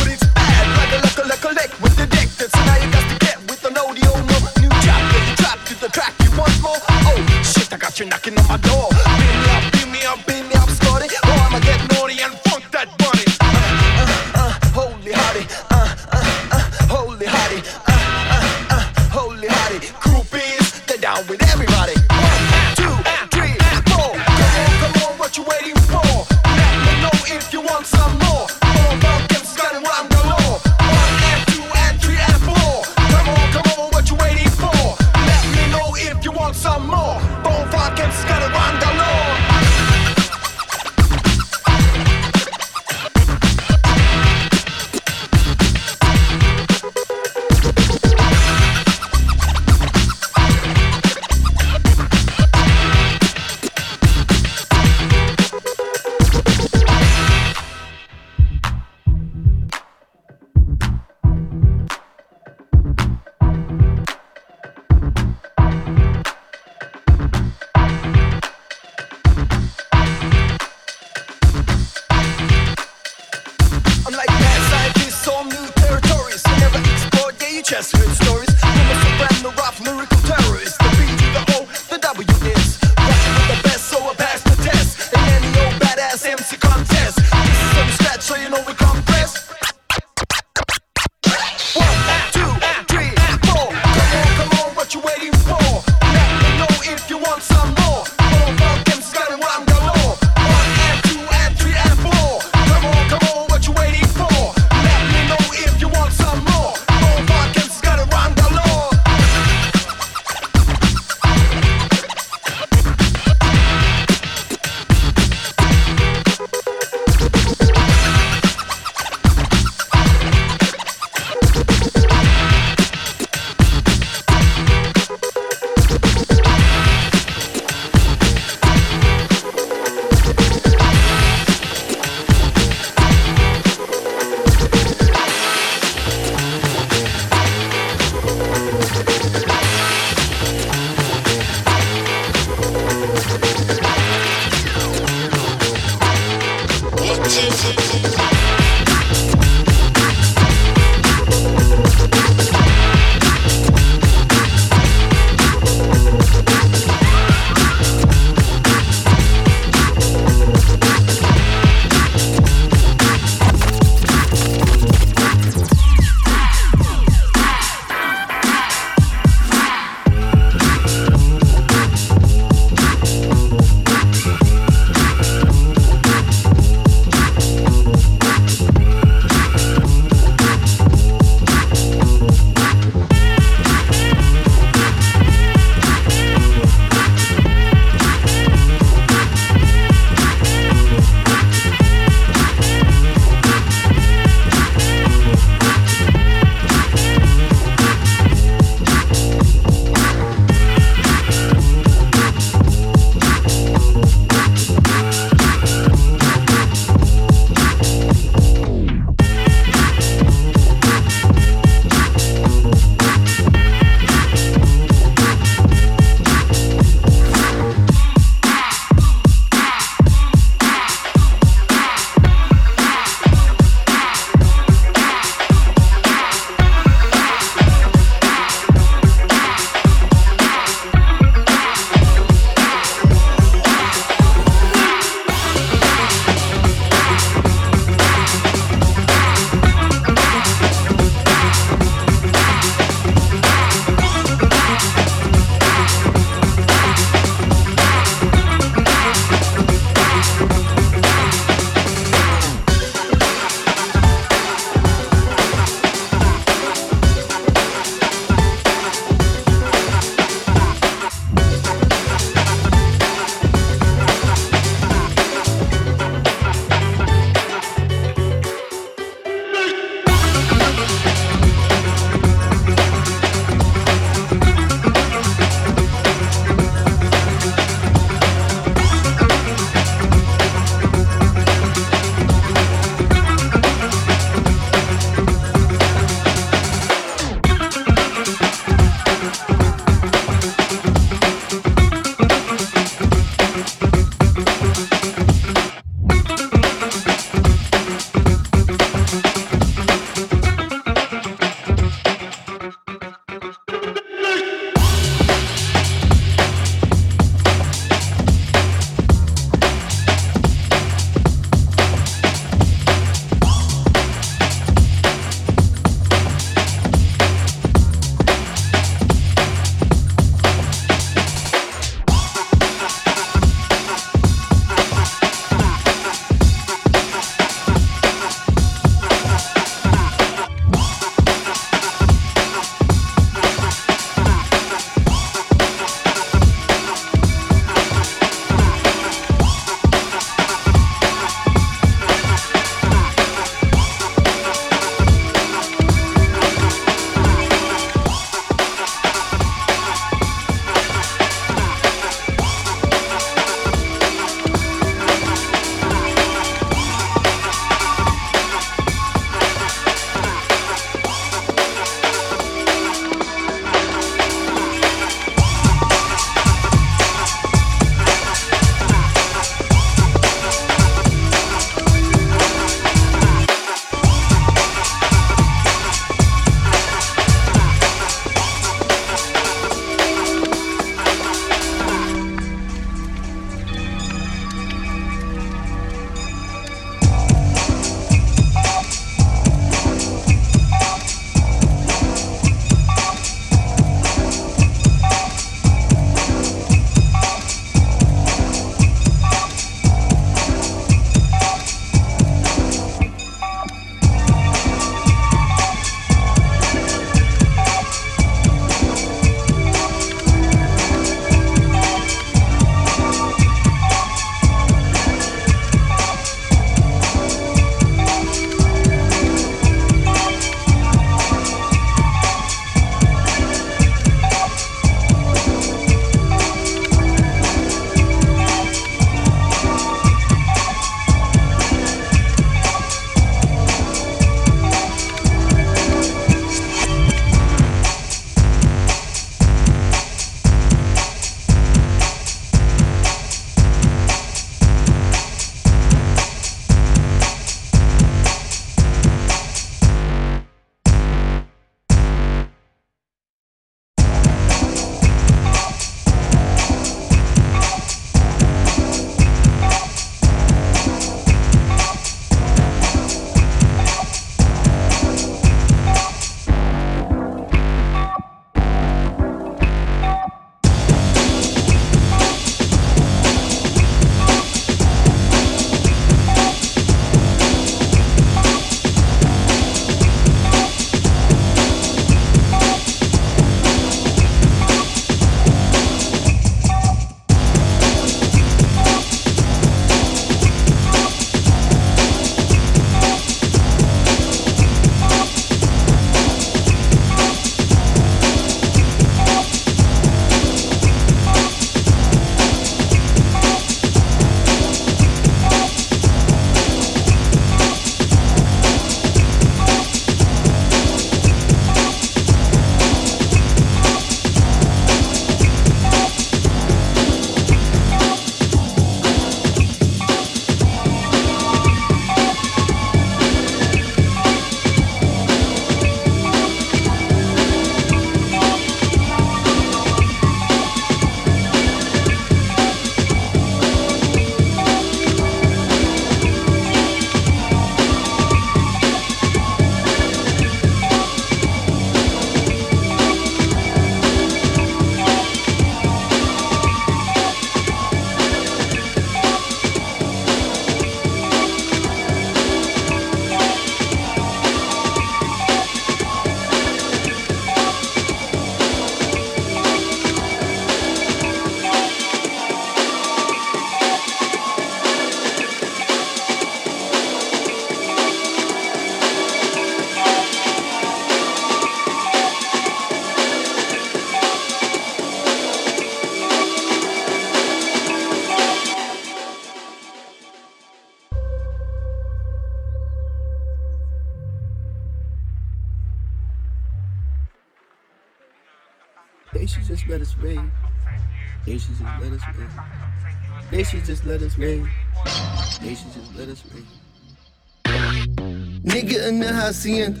in 599.64 599.94
the 599.94 600.00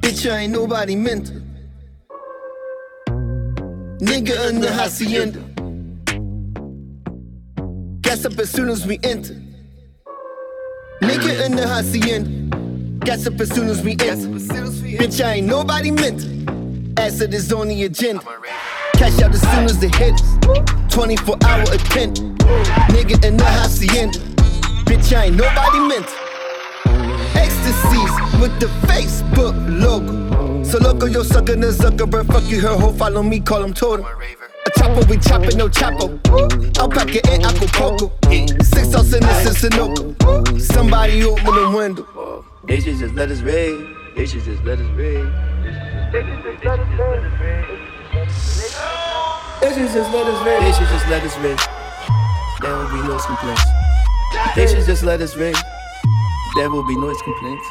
Bitch, 0.00 0.30
I 0.30 0.38
ain't 0.38 0.52
nobody 0.52 0.96
mentor. 0.96 1.42
Nigga 4.00 4.48
in 4.50 4.60
the 4.60 4.72
hacienda. 4.72 5.40
Gas 8.00 8.24
up 8.24 8.38
as 8.38 8.50
soon 8.50 8.68
as 8.68 8.86
we 8.86 8.98
enter. 9.02 9.34
Nigga 11.02 11.46
in 11.46 11.56
the 11.56 11.66
hacienda. 11.66 12.56
Gas 13.04 13.26
up 13.26 13.40
as 13.40 13.50
soon 13.50 13.68
as 13.68 13.82
we 13.82 13.92
enter. 13.92 14.28
Bitch, 14.98 15.24
I 15.24 15.34
ain't 15.34 15.46
nobody 15.46 15.90
mentor. 15.90 16.30
Acid 17.00 17.34
is 17.34 17.52
on 17.52 17.68
the 17.68 17.84
agenda. 17.84 18.22
Cash 18.94 19.20
out 19.22 19.32
as 19.32 19.42
soon 19.42 19.64
as 19.64 19.82
it 19.82 19.94
hits. 19.94 20.22
24 20.94 21.36
hour 21.44 21.62
attend. 21.62 22.18
Nigga 22.90 23.24
in 23.24 23.36
the 23.36 23.44
hacienda. 23.44 24.18
Bitch, 24.84 25.16
I 25.16 25.26
ain't 25.26 25.36
nobody 25.36 25.78
mentor. 25.80 26.21
Ecstasies 27.34 28.40
with 28.40 28.58
the 28.60 28.66
Facebook 28.86 29.54
logo. 29.68 30.64
So 30.64 30.78
loco, 30.78 31.06
yo 31.06 31.22
sucker, 31.22 31.56
no 31.56 31.68
Zuckerberg. 31.70 32.26
Fuck 32.32 32.44
you, 32.44 32.60
her 32.60 32.76
hoe, 32.76 32.92
follow 32.92 33.22
me, 33.22 33.40
call 33.40 33.62
him 33.62 33.72
totem. 33.74 34.04
A 34.04 34.70
chopper, 34.78 35.04
we 35.06 35.18
chopping, 35.18 35.56
no 35.58 35.68
chopper. 35.68 36.04
I'll 36.04 36.18
chapo. 36.18 36.78
Alpaca 36.78 37.20
and 37.30 37.44
Acapulco. 37.44 38.12
Six 38.62 38.90
sauce 38.90 39.12
in 39.12 39.20
this 39.20 39.46
is 39.46 39.70
Sunoco. 39.70 40.60
Somebody 40.60 41.24
open 41.24 41.44
the 41.44 41.70
window. 41.76 42.44
They 42.64 42.80
should 42.80 42.96
just 42.96 43.14
let 43.14 43.30
us 43.30 43.40
raid. 43.40 43.86
They 44.16 44.26
should 44.26 44.44
just 44.44 44.62
let 44.64 44.78
us 44.78 44.88
raid. 44.96 45.24
They 46.12 46.22
should 46.22 46.42
just 46.42 46.64
let 46.64 46.78
us 46.80 46.88
raid. 47.00 47.64
They 49.60 49.72
should 49.72 49.92
just 49.92 50.10
let 50.12 50.26
us 50.26 50.44
raid. 50.46 50.62
They 50.62 50.72
should 50.72 50.88
just 50.88 51.08
let 51.08 51.22
us 51.22 51.36
raid. 51.38 51.58
There 52.60 52.76
will 52.76 52.88
be 52.90 53.08
no 53.08 53.18
complaints. 53.18 53.64
They 54.54 54.66
should 54.66 54.84
just 54.86 55.02
let 55.02 55.20
us 55.20 55.36
raid. 55.36 55.56
There 56.54 56.68
will 56.68 56.86
be 56.86 56.94
noise 56.96 57.20
complaints. 57.22 57.66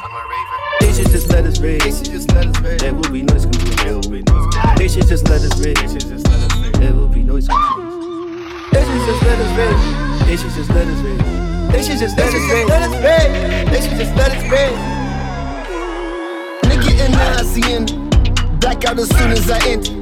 They 0.80 0.92
should 0.92 1.10
just 1.10 1.28
let 1.28 1.44
us 1.44 1.60
raid. 1.60 1.82
They 1.82 1.92
should 1.92 2.06
just 2.06 2.32
let 2.32 2.46
us 2.46 2.60
raid. 2.60 2.80
There 2.80 2.92
will 2.92 3.10
be 3.10 3.22
noise 3.22 3.46
complaints. 3.46 3.82
There 3.84 3.94
will 3.94 4.10
be 4.10 4.22
noise 4.22 4.54
complaints. 4.54 4.78
They 4.78 4.88
should 4.88 5.06
just 5.06 5.28
let 5.28 5.40
us 5.42 5.60
raid. 5.60 5.76
They 5.76 5.86
should 5.86 6.10
just 6.10 6.26
let 6.26 6.50
us 6.50 6.58
raid. 6.58 6.74
There 6.74 6.92
will 6.92 7.06
be 7.06 7.22
noise 7.22 7.46
complaints. 7.46 8.06
They 8.72 8.82
should 8.82 9.06
just 9.06 9.22
let 9.22 9.38
us 9.38 9.56
raid. 9.56 10.26
They 10.26 10.36
should 10.36 10.50
just 10.50 10.70
let 10.70 10.86
us 10.88 11.00
raid. 11.00 11.72
They 11.72 11.82
should 11.82 11.98
just 11.98 12.18
let 12.18 12.34
us 12.34 12.50
raid. 12.50 12.66
Let 12.66 12.82
us 12.82 12.94
raid. 13.04 13.68
They 13.68 13.80
should 13.80 13.98
just 13.98 14.16
let 14.16 14.32
us 14.32 14.42
raid. 14.50 14.76
Nigga 16.64 17.06
in 17.06 17.12
the 17.12 17.18
hacienda. 17.38 17.94
Black 18.58 18.84
out 18.84 18.98
as 18.98 19.08
soon 19.10 19.30
as 19.30 19.48
I 19.48 19.58
enter. 19.68 19.92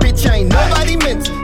Bitch, 0.00 0.26
I 0.26 0.36
ain't 0.36 0.48
nobody 0.48 0.96
meant. 0.96 1.43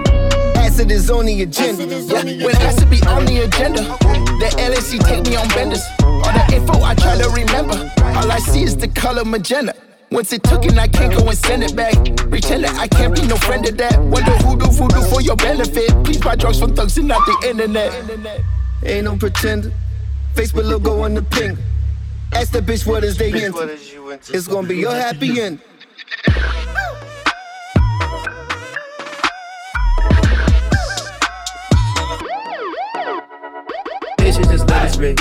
Acid 0.81 0.93
is 0.93 1.11
on 1.11 1.27
the 1.27 1.43
agenda. 1.43 1.85
Yeah, 1.85 2.47
When 2.47 2.57
acid 2.57 2.89
be 2.89 3.03
on 3.07 3.27
the 3.27 3.43
agenda, 3.45 3.83
the 3.83 4.49
LSC 4.57 4.99
take 5.07 5.27
me 5.27 5.37
on 5.37 5.47
benders. 5.49 5.83
All 6.01 6.23
the 6.23 6.55
info 6.55 6.81
I 6.81 6.95
try 6.95 7.19
to 7.19 7.29
remember. 7.29 7.77
All 8.17 8.33
I 8.33 8.39
see 8.39 8.63
is 8.63 8.79
the 8.79 8.89
color 8.89 9.27
magenta. 9.27 9.75
Once 10.11 10.33
it 10.33 10.43
took 10.43 10.65
it, 10.65 10.79
I 10.79 10.89
can't 10.89 11.13
go 11.13 11.29
and 11.29 11.37
send 11.37 11.65
it 11.65 11.77
back. 11.77 11.93
Pretending 12.31 12.71
I 12.79 12.89
can't 12.89 13.15
be 13.15 13.27
no 13.27 13.37
friend 13.37 13.69
of 13.69 13.77
that. 13.77 14.01
Wonder 14.01 14.33
who 14.39 14.59
do 14.59 14.71
voodoo 14.71 15.03
for 15.03 15.21
your 15.21 15.37
benefit. 15.37 15.91
Please 16.03 16.17
buy 16.17 16.35
drugs 16.35 16.59
from 16.59 16.75
thugs 16.75 16.97
and 16.97 17.09
not 17.09 17.27
the 17.27 17.51
internet. 17.51 17.93
Ain't 18.83 19.05
no 19.05 19.19
pretender. 19.19 19.71
Facebook 20.33 20.65
logo 20.65 21.03
on 21.03 21.13
the 21.13 21.23
pink. 21.23 21.59
Ask 22.33 22.53
the 22.53 22.61
bitch 22.61 22.87
what 22.87 23.05
is 23.05 23.19
they 23.19 23.29
into. 23.45 23.69
It's 24.33 24.49
gonna 24.49 24.67
be 24.67 24.79
your 24.79 24.95
happy 24.95 25.43
end. 25.43 25.61
raid. 35.01 35.17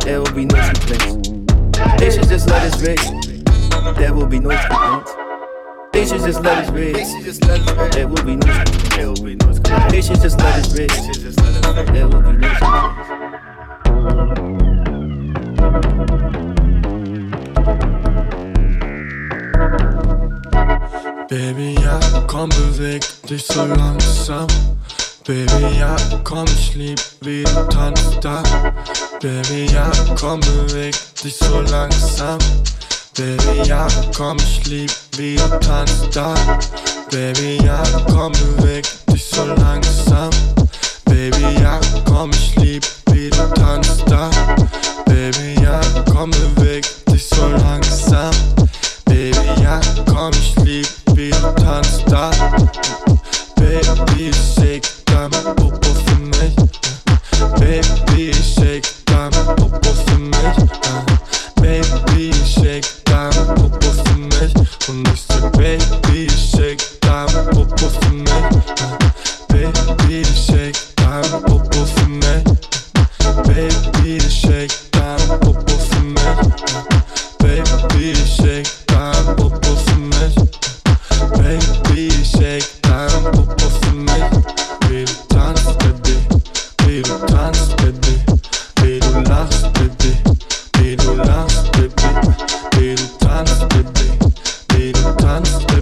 There 0.00 0.20
will 0.20 0.32
be 0.32 0.44
no 0.44 0.60
complaints. 0.60 1.28
They 1.98 2.10
should 2.10 2.28
just 2.28 2.48
let 2.48 2.62
us 2.62 2.82
raid. 2.82 2.98
There 3.96 4.12
will 4.12 4.26
be 4.26 4.38
no 4.38 4.50
complaints. 4.50 5.12
They 5.92 6.06
should 6.06 6.20
just 6.20 6.42
let 6.42 6.58
us 6.64 6.70
raid. 6.70 6.96
There 7.92 8.08
will 8.08 8.24
be 8.24 8.36
no 8.36 8.52
complaints. 8.52 9.90
They 9.90 10.02
should 10.02 10.20
just 10.20 10.38
let 10.38 10.56
us 10.60 10.76
raid. 10.76 10.90
There 11.94 12.08
will 12.08 12.20
be 12.22 12.32
no 12.32 12.48
complaints. 12.58 13.24
Baby, 21.30 21.74
ja, 21.80 21.98
komm, 22.26 22.48
beweg 22.50 23.02
dich 23.26 23.46
so 23.46 23.64
langsam. 23.64 24.46
Baby, 25.26 25.78
ja, 25.78 25.96
komm, 26.22 26.44
ich 26.44 26.74
lieb, 26.74 27.00
wie 27.22 27.44
du 27.44 27.66
tanzt 27.70 28.18
da. 28.20 28.42
Baby, 29.22 29.72
ja, 29.72 29.90
komm, 30.20 30.40
beweg 30.40 30.94
dich 31.22 31.34
so 31.36 31.62
langsam. 31.62 32.36
Baby, 33.16 33.66
ja, 33.66 33.88
komm, 34.14 34.36
ich 34.36 34.66
lieb, 34.66 34.92
wie 35.16 35.36
du 35.36 35.48
tanzt 35.60 36.14
da. 36.14 36.34
Baby, 37.10 37.58
ja, 37.64 37.82
komm, 38.06 38.32
beweg 38.32 38.86
dich 39.10 39.24
so 39.24 39.46
langsam. 39.46 40.28
Baby, 41.06 41.58
ja, 41.58 41.80
komm, 42.04 42.30
ich 42.32 42.54
lieb, 42.56 42.84
wie 43.10 43.30
du 43.30 43.48
tanzt 43.54 44.02
da. 44.06 44.28
Baby, 45.06 45.54
ja, 45.62 45.80
komm, 46.12 46.32
beweg 46.32 46.84
dich 47.06 47.26
so 47.26 47.48
langsam. 47.48 48.30
Baby, 49.06 49.62
ja, 49.62 49.80
komm, 50.04 50.32
ich 50.34 50.54
lieb, 50.64 50.88
wie 51.14 51.30
du 51.30 51.54
tanzt 51.54 52.02
da. 52.08 52.30
Baby, 53.56 54.30
shake 54.54 54.93
time 55.14 55.54
op 55.62 55.74
Baby 57.58 58.32
shake 58.32 58.88
time 59.04 59.30
op 59.62 59.80
Baby 61.54 62.32
shake 62.44 62.86
Und 64.88 65.08
Baby 65.56 66.28
shake 66.28 66.82
time 67.00 67.56
op 67.56 68.33
tanzt, 95.34 95.73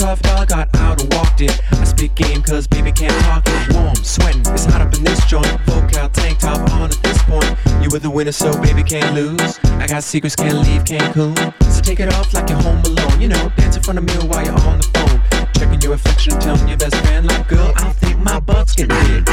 Gucci 0.00 0.24
cough 0.24 0.48
got 0.48 0.74
out 0.76 1.02
and 1.02 1.12
walked 1.14 1.40
it. 1.42 1.60
I 1.72 1.84
spit 1.84 2.14
game 2.14 2.42
cause 2.42 2.66
baby 2.66 2.90
can't 2.90 3.12
talk 3.24 3.42
it. 3.46 3.74
Warm, 3.74 3.94
sweating, 3.96 4.40
it's 4.52 4.64
hot 4.64 4.80
up 4.80 4.94
in 4.94 5.04
this 5.04 5.24
joint. 5.26 5.46
Vocal 5.66 6.08
tank 6.08 6.38
top 6.38 6.58
on 6.72 6.90
at 6.90 6.98
this 7.02 7.22
point. 7.24 7.54
You 7.82 7.90
were 7.90 7.98
the 7.98 8.10
winner, 8.10 8.32
so 8.32 8.58
baby 8.62 8.82
can't 8.82 9.14
lose. 9.14 9.58
I 9.64 9.86
got 9.86 10.02
secrets, 10.02 10.34
can't 10.36 10.58
leave 10.58 10.84
Cancun. 10.84 11.36
So 11.70 11.82
take 11.82 12.00
it 12.00 12.12
off 12.14 12.32
like 12.32 12.48
you're 12.48 12.60
home 12.62 12.80
alone. 12.84 13.20
You 13.20 13.28
know, 13.28 13.52
dance 13.56 13.76
in 13.76 13.82
front 13.82 13.98
of 13.98 14.04
me 14.04 14.14
while 14.26 14.44
you're 14.44 14.54
on 14.54 14.78
the 14.78 14.88
phone. 14.94 15.50
Checking 15.54 15.80
your 15.82 15.94
affection, 15.94 16.38
telling 16.40 16.66
your 16.66 16.78
best 16.78 16.96
friend, 16.96 17.26
like, 17.26 17.46
girl, 17.48 17.72
I 17.76 17.92
think 17.92 18.18
my 18.18 18.40
butt's 18.40 18.74
getting 18.74 18.96
big. 19.06 19.24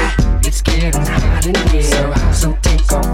It's 0.46 0.62
getting 0.62 0.94
hot 0.94 1.46
in 1.46 1.56
here. 1.70 2.34
So 2.34 2.58
take 2.62 2.92
off 2.92 3.07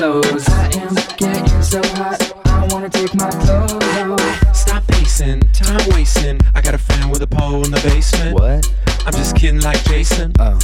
clothes. 0.00 0.48
I 0.48 0.64
am 0.80 0.94
getting 1.18 1.62
so 1.62 1.82
hot, 2.00 2.32
I 2.46 2.66
wanna 2.70 2.88
take 2.88 3.14
my 3.16 3.28
clothes 3.28 3.72
off. 3.74 4.56
Stop 4.56 4.86
pacing, 4.86 5.40
time 5.52 5.78
wasting. 5.90 6.40
I 6.54 6.62
got 6.62 6.72
a 6.72 6.78
fan 6.78 7.10
with 7.10 7.20
a 7.20 7.26
pole 7.26 7.62
in 7.66 7.70
the 7.70 7.80
basement. 7.84 8.32
What? 8.32 8.64
I'm 9.04 9.12
just 9.12 9.36
kidding, 9.36 9.60
like 9.60 9.84
Jason. 9.84 10.32
Oh. 10.38 10.58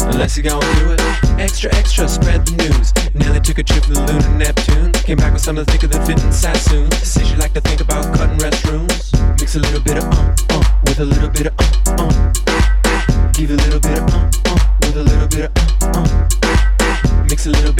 Unless 0.00 0.36
you 0.36 0.42
gon' 0.42 0.60
do 0.78 0.90
it. 0.90 1.00
Extra, 1.38 1.72
extra, 1.76 2.08
spread 2.08 2.44
the 2.46 2.54
news. 2.62 2.92
Nelly 3.14 3.38
took 3.38 3.58
a 3.58 3.62
trip 3.62 3.84
to 3.84 3.92
the 3.92 4.02
lunar 4.10 4.36
Neptune. 4.36 4.90
Came 5.06 5.18
back 5.18 5.34
with 5.34 5.42
something 5.42 5.66
thicker 5.66 5.86
than 5.86 6.04
fitting 6.04 6.32
Sassoon. 6.32 6.90
Says 6.90 7.28
she 7.28 7.36
like 7.36 7.54
to 7.54 7.60
think 7.60 7.80
about 7.80 8.12
cutting 8.16 8.38
restrooms. 8.38 9.14
Mix 9.38 9.54
a 9.54 9.60
little 9.60 9.82
bit 9.82 9.98
of 9.98 10.04
um, 10.04 10.34
uh, 10.50 10.64
with 10.82 10.98
a 10.98 11.04
little 11.04 11.28
bit 11.28 11.46
of 11.46 11.54
um, 11.94 12.10
uh. 12.10 13.30
Give 13.34 13.50
a 13.50 13.54
little 13.54 13.78
bit 13.78 13.98
of 13.98 14.14
um, 14.14 14.30
uh, 14.46 14.58
with 14.82 14.96
a 14.96 15.04
little 15.04 15.28
bit 15.28 15.44
of 15.46 15.96
um, 15.96 16.28
uh. 16.42 17.24
Mix 17.30 17.46
a 17.46 17.50
little 17.50 17.72
bit 17.72 17.79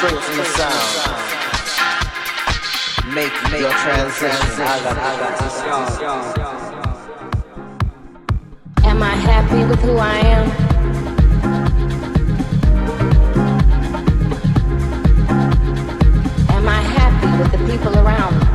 Strength 0.00 0.30
in 0.30 0.36
the 0.38 0.44
sound. 0.56 0.90
Make, 3.14 3.36
make 3.52 3.60
your 3.60 3.70
transition. 3.70 4.62
Am 8.84 9.02
I 9.02 9.14
happy 9.14 9.62
with 9.66 9.80
who 9.80 9.98
I 9.98 10.18
am? 10.20 10.50
Am 16.48 16.66
I 16.66 16.80
happy 16.80 17.30
with 17.38 17.50
the 17.52 17.58
people 17.70 17.94
around 17.98 18.34
me? 18.40 18.46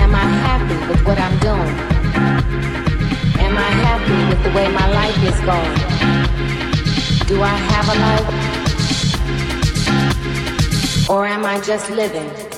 Am 0.00 0.14
I 0.14 0.26
happy 0.46 0.78
with 0.88 1.04
what 1.04 1.18
I'm 1.18 1.38
doing? 1.40 1.76
Am 3.44 3.56
I 3.56 3.70
happy 3.86 4.28
with 4.30 4.42
the 4.42 4.50
way 4.56 4.68
my 4.72 4.86
life 4.92 5.07
Do 5.48 5.54
I 7.42 7.56
have 7.72 7.88
a 7.88 7.94
life? 8.04 8.28
Or 11.08 11.26
am 11.26 11.46
I 11.46 11.58
just 11.62 11.88
living? 11.88 12.57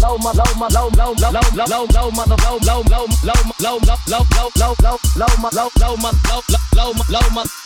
low, 0.00 0.16
low, 0.16 0.32
low, 0.32 0.68
low, 0.68 0.88
low, 0.96 1.12
low, 1.14 1.40
low, 1.54 1.66
low, 1.66 1.86
low, 1.92 2.10
mother, 2.10 2.36
low, 2.44 2.58
low, 2.64 2.82
low, 2.90 3.06
low, 3.24 3.40
low, 3.60 3.78
low, 3.78 3.98
low, 4.08 4.24
low, 4.32 4.46
low, 4.56 4.74
low, 4.74 4.74
low, 4.80 4.96
low, 5.16 5.28
low, 5.50 5.50
low, 5.52 5.68
low, 5.70 5.96
low, 5.96 6.02
low, 6.74 6.92
low, 7.10 7.24
low, 7.34 7.59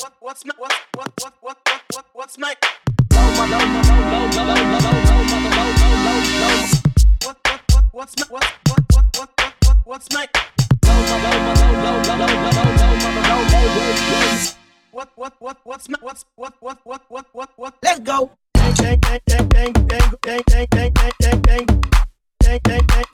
what's 0.00 0.44
what 0.44 0.58
what 0.58 0.72
what 0.94 1.12
what 1.20 1.34
what 1.40 1.58
what 1.66 1.82
what 1.92 2.06
what's 2.14 2.38
my 2.38 2.54
low 3.12 3.22
low 3.22 3.46
low 3.46 3.58
low 3.58 3.92
low 3.94 4.26
low 4.26 4.44
low 4.44 4.54
low 4.54 4.94
low 5.14 5.44
low 5.44 5.94
low 6.04 6.20
low 6.40 6.58
what 7.24 7.38
what 7.44 7.60
what 7.72 7.84
what's 7.92 8.14
my 8.18 8.26
what 8.30 8.44
what 8.68 8.82
what 8.92 9.06
what 9.16 9.30
what 9.38 9.54
what 9.64 9.76
what's 9.84 10.08
my 10.12 10.28
low 10.86 10.94
low 10.94 11.18
low 11.24 11.38
low 11.44 11.62
low 11.64 12.02
low 12.02 12.14
low 12.14 12.64
low 12.64 13.00
low 13.04 13.40
low 13.40 13.44
low 13.44 14.34
what 14.90 15.10
what 15.16 15.32
what 15.38 15.58
what's 15.64 15.88
my 15.88 15.98
what's 16.02 16.24
what 16.36 16.54
what 16.60 16.78
what 16.84 17.02
what 17.08 17.26
what 17.32 17.50
what 17.56 17.74
let's 17.82 18.00
go. 18.00 18.30
dang 18.54 18.74
dang 18.74 19.00
dang 19.00 19.48
dang 19.48 19.48
dang 19.48 20.12
dang 20.22 20.42
dang 20.50 20.66
dang 20.70 20.92
dang 20.92 21.30
dang 21.40 21.66
dang 22.40 22.60
dang 22.62 22.86
dang 22.86 23.13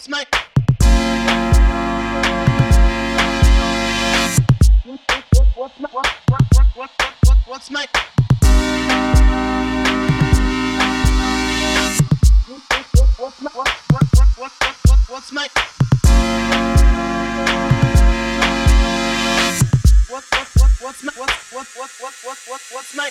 What's 0.00 0.08
my, 0.08 0.24
what, 4.86 4.98
what, 5.54 5.72
what, 5.78 6.06
what, 6.26 6.46
what, 6.74 6.90
what, 7.26 7.36
what's 7.44 7.70
my 7.70 7.86
what's 13.18 13.42
my 13.42 13.50
what, 13.50 13.68
what, 13.68 13.92
what, 13.92 13.92
what, 13.98 14.16
what, 14.38 14.52
what, 14.86 14.98
what's 15.10 15.32
my 15.32 15.48
what, 20.08 20.24
what, 20.32 20.48
what, 20.56 20.70
what's 20.80 21.02
my 21.04 21.12
what, 21.18 21.30
what, 21.52 21.66
what, 21.76 21.90
what, 22.00 22.14
what, 22.24 22.38
what, 22.48 22.60
what's 22.72 22.96
my 22.96 23.10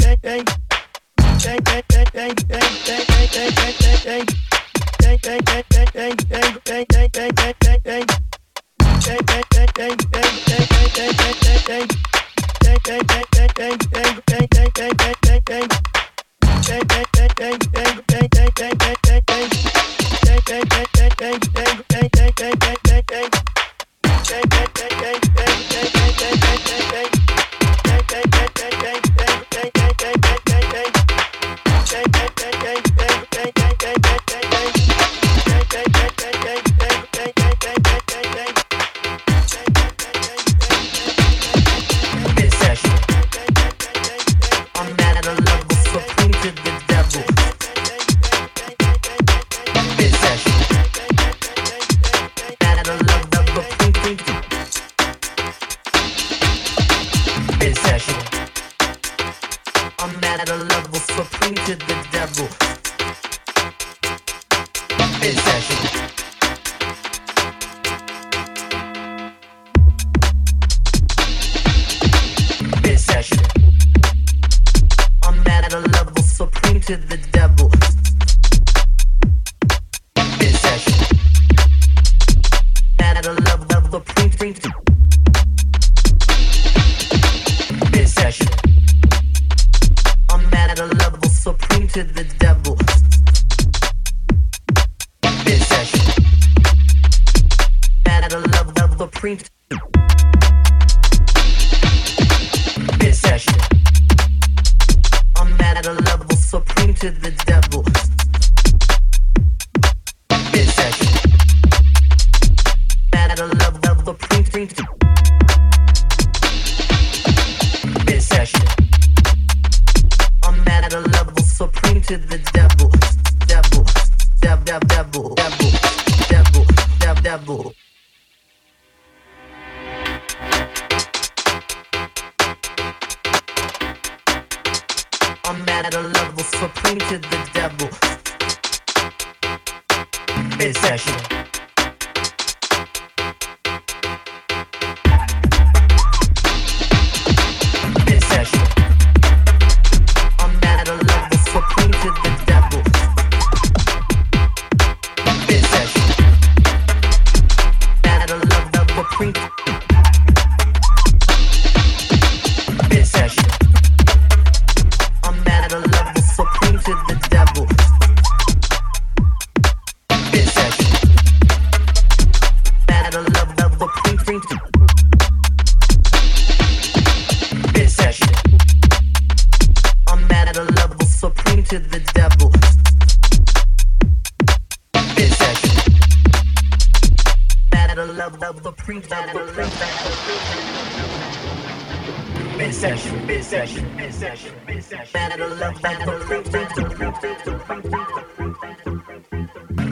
Midsection, 192.57 193.27
midsection, 193.27 193.83
midsection, 193.97 194.55
midsection. 194.65 195.11
Better 195.11 195.49
love, 195.49 195.81
better 195.81 196.05
love, 196.05 196.49
better 196.49 196.81
love, 196.81 197.21
better 197.21 197.89
love. 197.89 198.23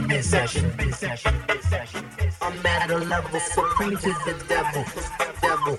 Midsection, 0.08 0.72
midsection, 0.78 1.34
midsection. 1.50 2.06
On 2.42 2.62
matter 2.64 3.00
level, 3.00 3.40
supreme 3.42 3.98
to 3.98 4.10
the 4.24 4.36
devil, 4.48 4.86
devil, 5.42 5.78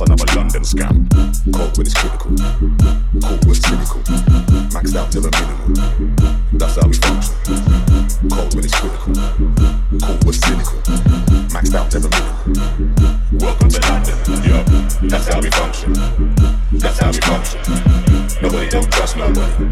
That's 0.00 0.12
another 0.12 0.40
London 0.40 0.62
scam. 0.62 1.52
Cold 1.52 1.76
when 1.76 1.86
it's 1.86 1.92
critical, 1.92 2.32
cold 3.20 3.44
when 3.44 3.52
it's 3.52 3.60
cynical, 3.68 4.00
maxed 4.72 4.96
out 4.96 5.12
minimum. 5.12 6.16
That's 6.54 6.76
how 6.76 6.88
we 6.88 6.94
function. 6.96 7.36
Cold 8.32 8.54
when 8.54 8.64
it's 8.64 8.74
critical, 8.80 9.12
cold 10.00 10.24
when 10.24 10.32
it's 10.32 10.40
cynical, 10.40 10.80
maxed 11.52 11.74
out 11.76 11.92
minimum. 11.92 12.24
Welcome 13.36 13.68
to 13.68 13.80
London, 13.92 14.16
yo. 14.48 14.64
That's 15.06 15.28
how 15.28 15.40
we 15.42 15.50
function. 15.50 15.92
That's 16.72 16.98
how 16.98 17.12
we 17.12 17.20
function. 17.20 17.60
Nobody 18.40 18.70
don't 18.70 18.90
trust 18.90 19.18
nobody. 19.18 19.64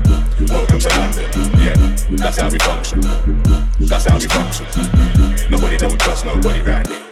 Welcome 0.45 0.79
to 0.79 0.89
London, 0.91 1.25
yeah. 1.57 1.97
That's 2.21 2.37
how 2.37 2.51
we 2.51 2.59
function. 2.59 3.01
That's 3.81 4.05
how 4.05 4.19
we 4.19 4.29
function. 4.29 4.67
Nobody 5.51 5.79
don't 5.79 5.99
trust 5.99 6.27
nobody, 6.27 6.61
Right. 6.61 7.08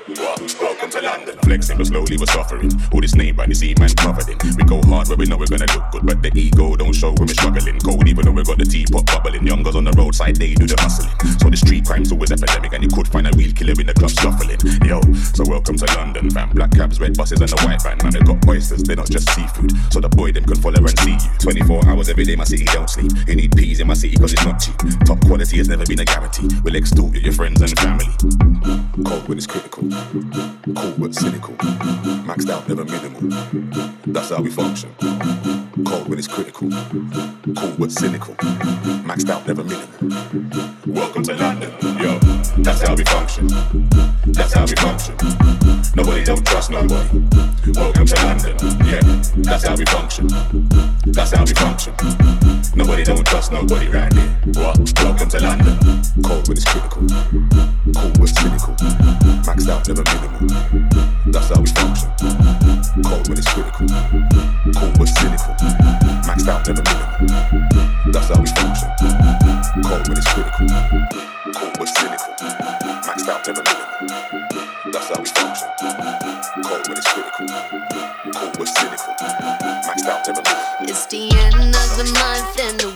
London. 1.17 1.39
Flexing, 1.39 1.79
but 1.79 1.87
slowly 1.87 2.17
we're 2.19 2.27
suffering. 2.27 2.71
All 2.93 3.01
this 3.01 3.15
name 3.15 3.37
brand, 3.37 3.51
you 3.51 3.55
see 3.55 3.75
man 3.79 3.89
covered 3.97 4.29
in. 4.29 4.37
We 4.57 4.65
go 4.65 4.83
hard 4.83 5.09
where 5.09 5.17
we 5.17 5.27
know 5.27 5.39
we're 5.39 5.47
gonna 5.47 5.71
look 5.73 5.91
good, 5.91 6.05
but 6.05 6.23
the 6.23 6.31
ego 6.35 6.77
don't 6.77 6.93
show 6.93 7.13
when 7.17 7.27
we're 7.27 7.39
struggling. 7.39 7.79
Cold, 7.81 8.07
even 8.09 8.25
though 8.25 8.33
we 8.33 8.45
got 8.45 8.59
the 8.59 8.65
teapot 8.65 9.07
bubbling. 9.07 9.47
Young 9.47 9.63
girls 9.63 9.77
on 9.77 9.85
the 9.85 9.93
roadside, 9.93 10.37
they 10.37 10.55
do 10.55 10.67
the 10.67 10.77
hustling. 10.79 11.13
So 11.41 11.49
the 11.49 11.57
street 11.57 11.87
crime's 11.87 12.13
always 12.13 12.33
epidemic, 12.33 12.73
and 12.75 12.83
you 12.83 12.91
could 12.91 13.09
find 13.09 13.27
a 13.27 13.33
real 13.37 13.53
killer 13.53 13.73
in 13.81 13.87
the 13.87 13.95
club 13.95 14.11
shuffling. 14.11 14.61
Yo, 14.85 15.01
so 15.33 15.45
welcome 15.49 15.77
to 15.77 15.87
London, 15.97 16.29
fam. 16.31 16.51
Black 16.51 16.73
cabs, 16.73 17.01
red 17.01 17.17
buses, 17.17 17.41
and 17.41 17.49
the 17.49 17.59
white 17.65 17.81
van. 17.81 17.97
Man, 18.03 18.13
they 18.13 18.21
got 18.21 18.45
oysters, 18.49 18.83
they're 18.83 18.97
not 18.97 19.09
just 19.09 19.29
seafood. 19.33 19.73
So 19.93 20.01
the 20.01 20.11
boy 20.11 20.33
them 20.33 20.45
can 20.45 20.61
follow 20.61 20.85
and 20.85 20.99
see 21.01 21.17
you. 21.17 21.31
24 21.41 21.89
hours 21.89 22.09
every 22.09 22.25
day, 22.25 22.37
my 22.37 22.45
city 22.45 22.65
don't 22.65 22.91
sleep. 22.91 23.13
You 23.27 23.37
need 23.37 23.57
peas 23.57 23.81
in 23.81 23.87
my 23.87 23.95
city, 23.95 24.17
cause 24.17 24.33
it's 24.33 24.45
not 24.45 24.61
cheap. 24.61 24.77
Top 25.09 25.21
quality 25.25 25.57
has 25.59 25.69
never 25.69 25.87
been 25.87 26.01
a 26.01 26.05
guarantee. 26.05 26.49
We'll 26.63 26.77
extort 26.77 27.15
you, 27.15 27.21
your 27.21 27.33
friends 27.33 27.63
and 27.63 27.73
family. 27.79 28.11
Cold 29.05 29.29
when 29.29 29.39
it's 29.39 29.47
critical. 29.47 29.89
Cool 30.75 31.06
but 31.07 31.15
cynical. 31.15 31.55
Maxed 32.27 32.51
out, 32.51 32.69
never 32.69 32.85
minimal. 32.85 33.21
That's 34.07 34.31
how 34.31 34.43
we 34.43 34.51
function. 34.51 34.93
Cold 35.85 36.09
when 36.09 36.19
it's 36.19 36.27
critical. 36.27 36.69
Cool 37.55 37.77
but 37.79 37.93
cynical. 37.93 38.35
Maxed 39.07 39.31
out, 39.31 39.47
never 39.47 39.63
minimal. 39.63 40.75
Welcome 40.85 41.23
to 41.23 41.35
London, 41.37 41.71
yo. 42.03 42.19
That's 42.59 42.83
how 42.83 42.97
we 42.97 43.05
function. 43.05 43.47
That's 44.27 44.55
how 44.55 44.67
we 44.67 44.75
function. 44.75 45.15
Nobody 45.95 46.25
don't 46.25 46.45
trust 46.45 46.71
nobody. 46.73 47.23
Welcome 47.75 48.07
to 48.07 48.17
London, 48.27 48.57
yeah. 48.87 49.01
That's 49.47 49.65
how 49.65 49.77
we 49.77 49.85
function. 49.85 50.27
That's 51.07 51.31
how 51.31 51.45
we 51.45 51.55
function. 51.55 51.95
Nobody 52.75 53.05
don't 53.05 53.25
trust 53.25 53.53
nobody 53.53 53.87
right 53.89 54.13
here. 54.13 54.39
What? 54.55 54.79
Welcome 55.03 55.29
to 55.29 55.41
London. 55.41 55.79
Cold 56.25 56.49
when 56.49 56.57
it's 56.57 56.65
critical. 56.65 57.07
Cool 57.95 58.13
but 58.19 58.29
cynical. 58.29 58.75
Maxed 59.47 59.69
out, 59.69 59.87
never 59.87 60.03
minimal. 60.03 60.96
That's 61.27 61.49
how 61.49 61.61
we 61.61 61.69
function. 61.69 62.11
Cold 63.05 63.29
when 63.29 63.39
it's 63.39 63.53
critical. 63.53 63.87
Cool 63.87 64.93
but 64.99 65.09
cynical. 65.09 65.55
Maxed 66.25 66.49
out, 66.49 66.67
never 66.67 66.83
minimal. 66.83 67.15
That's 68.13 68.29
how 68.29 68.41
we 68.41 68.49
function. 68.49 68.89
Cold 69.85 70.09
when 70.09 70.19
it's 70.19 70.33
critical. 70.33 70.67
Cool 71.57 71.73
but 71.79 71.89
cynical. 71.89 72.33
Maxed 73.07 73.29
out, 73.29 73.47
never 73.47 73.63
minimal. 73.63 73.89
That's 74.93 75.09
how 75.09 75.19
we 75.21 75.29
function. 75.29 75.69
Cold 76.65 76.89
when 76.89 76.97
it's 76.99 77.13
critical. 77.13 77.47
Cool 78.33 78.51
but 78.57 78.69
cynical. 78.69 79.13
Maxed 79.87 80.09
out, 80.09 80.27
never 80.27 80.43
minimal. 80.43 80.89
It's 80.89 81.07
the 81.07 81.31
end 81.37 81.75
of 81.75 81.91
the 81.99 82.05
month 82.19 82.61
and 82.61 82.81
the 82.81 82.96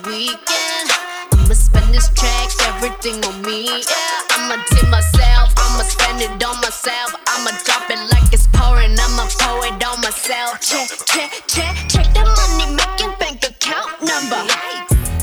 this 2.01 2.09
track, 2.16 2.48
everything 2.68 3.22
on 3.24 3.43
me. 3.43 3.64
Yeah, 3.66 4.35
I'ma 4.35 4.56
tip 4.70 4.89
myself, 4.89 5.52
I'ma 5.56 5.85
spend 5.85 6.22
it 6.22 6.44
on 6.44 6.56
myself. 6.60 7.14
I'ma 7.27 7.51
drop 7.64 7.90
it 7.90 8.01
like 8.12 8.32
it's 8.32 8.47
pouring, 8.52 8.97
I'ma 8.98 9.28
pour 9.39 9.66
it 9.66 9.85
on 9.85 10.01
myself. 10.01 10.60
Check, 10.60 10.89
check, 11.05 11.31
check, 11.47 11.77
check 11.89 12.09
the 12.14 12.24
money 12.24 12.72
making 12.72 13.12
bank 13.20 13.44
account 13.44 14.01
number. 14.01 14.43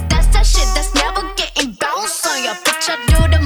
That's 0.10 0.28
that 0.34 0.46
shit 0.46 0.70
that's 0.76 0.94
never 0.94 1.24
getting 1.36 1.72
bounced 1.74 2.28
on 2.28 2.44
your 2.44 2.58
do 3.10 3.20
the 3.34 3.37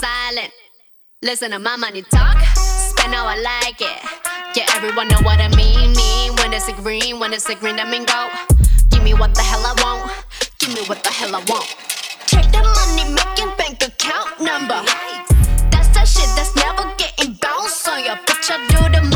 silent. 0.00 0.52
Listen 1.22 1.50
to 1.50 1.58
my 1.58 1.76
money 1.76 2.02
talk, 2.02 2.40
spend 2.56 3.12
how 3.12 3.26
I 3.26 3.36
like 3.36 3.80
it. 3.80 4.00
Yeah, 4.56 4.64
everyone 4.74 5.08
know 5.08 5.20
what 5.22 5.38
I 5.40 5.48
mean. 5.54 5.92
Mean 5.92 6.32
when 6.36 6.52
it's 6.52 6.68
a 6.68 6.72
green, 6.72 7.18
when 7.20 7.32
it's 7.32 7.48
a 7.48 7.54
green, 7.54 7.78
I 7.78 7.84
mean 7.84 8.04
go. 8.04 8.28
Give 8.90 9.02
me 9.02 9.12
what 9.12 9.34
the 9.34 9.42
hell 9.42 9.60
I 9.60 9.74
want. 9.84 10.10
Give 10.58 10.72
me 10.74 10.82
what 10.88 11.04
the 11.04 11.10
hell 11.10 11.34
I 11.34 11.44
want. 11.52 11.68
Check 12.26 12.50
the 12.50 12.62
money 12.64 13.04
making 13.12 13.52
bank 13.58 13.82
account 13.84 14.40
number. 14.40 14.80
That's 15.70 15.88
that 15.92 16.08
shit 16.08 16.30
that's 16.34 16.56
never 16.56 16.88
getting 16.96 17.34
bounced 17.34 17.86
on 17.86 18.02
your 18.02 18.16
bitch. 18.24 18.48
I 18.48 18.56
do 18.72 18.80
the 18.96 19.09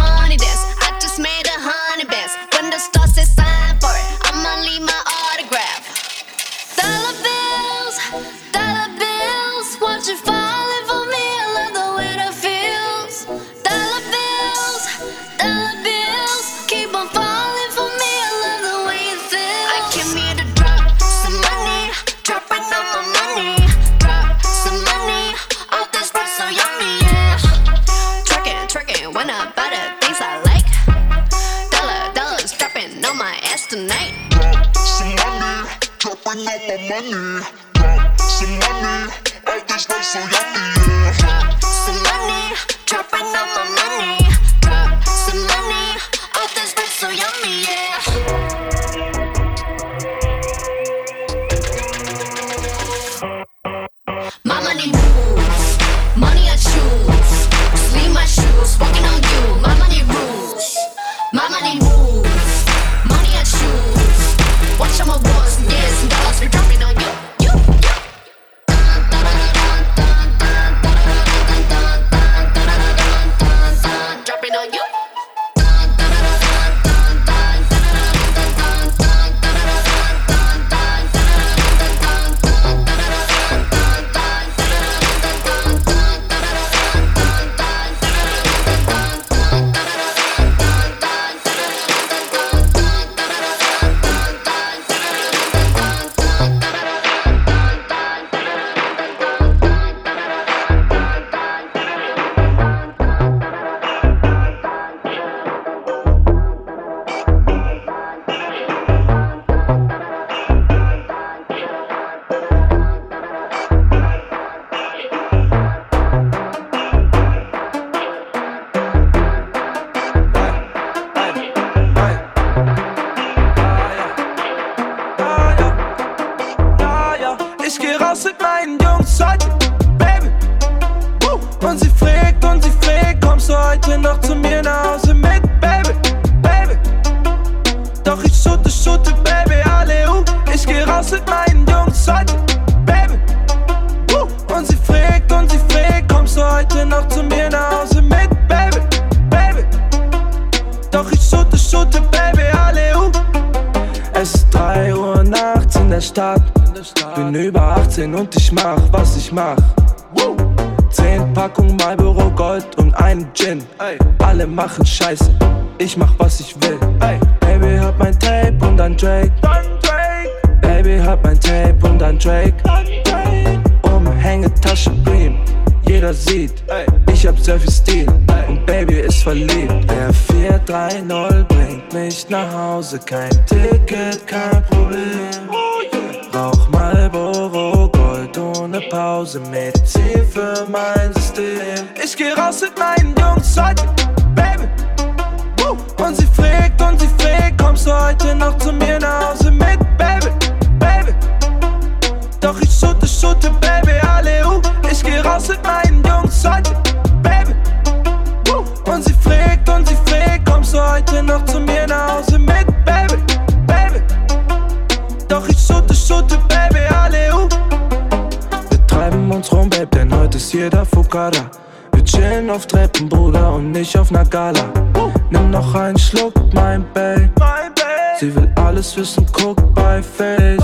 Süß 228.95 229.17
guck 229.33 229.57
bei 229.75 230.01
Face. 230.01 230.63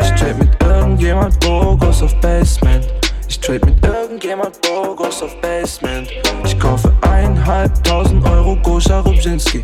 Ich 0.00 0.10
trade 0.12 0.36
mit 0.36 0.62
irgendjemand 0.62 1.38
Bogus 1.40 2.02
auf 2.02 2.18
Basement. 2.22 2.86
Ich 3.28 3.38
trade 3.38 3.66
mit 3.66 3.84
irgendjemand 3.84 4.58
Bogus 4.62 5.22
auf 5.22 5.38
Basement. 5.42 6.08
Ich 6.42 6.58
kaufe 6.58 6.90
eineinhalbtausend 7.02 8.26
Euro 8.30 8.56
Goscha 8.62 9.00
Rubzinski. 9.00 9.62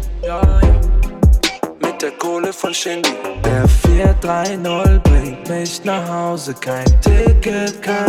Mit 1.81 2.03
der 2.03 2.11
Kohle 2.19 2.53
von 2.53 2.75
Shindy. 2.75 3.09
Der 3.47 3.67
430 3.67 5.03
bringt 5.05 5.49
mich 5.49 5.83
nach 5.83 6.07
Hause. 6.07 6.53
Kein 6.53 6.85
Ticket, 7.01 7.81
kein 7.81 8.02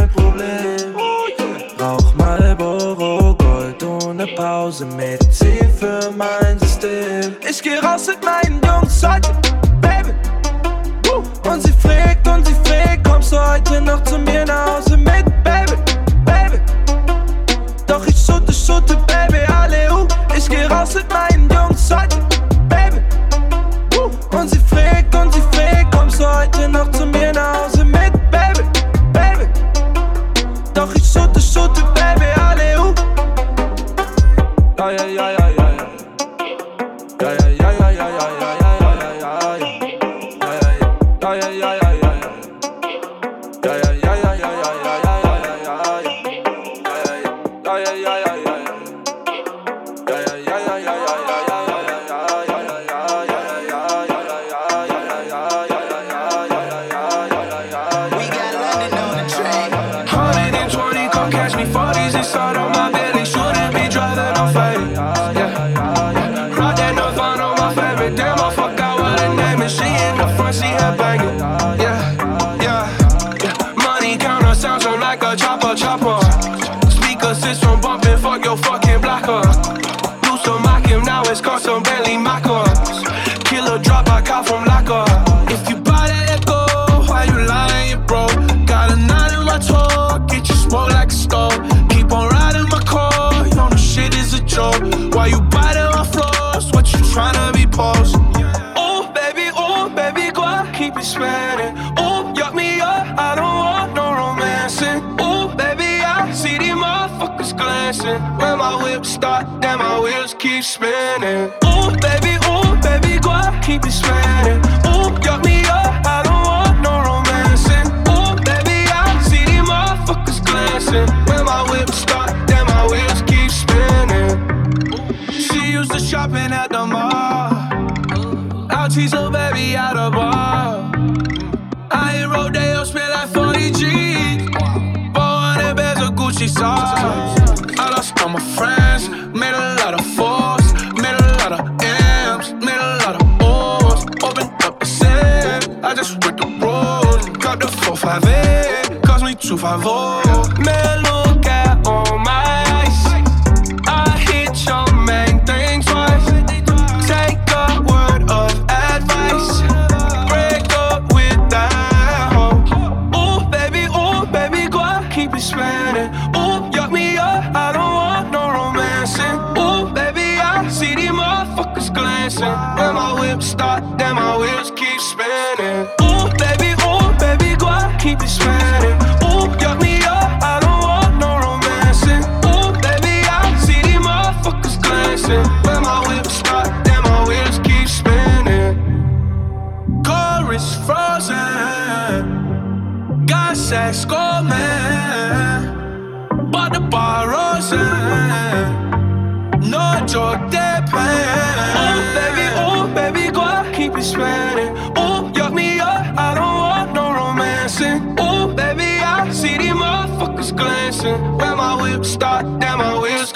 favor, 148.04 149.00
cause 149.06 149.24
me 149.24 149.34
tu 149.36 149.58
favor. 149.58 150.22
Me 150.60 150.74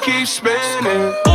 keep 0.07 0.25
spinning. 0.25 1.26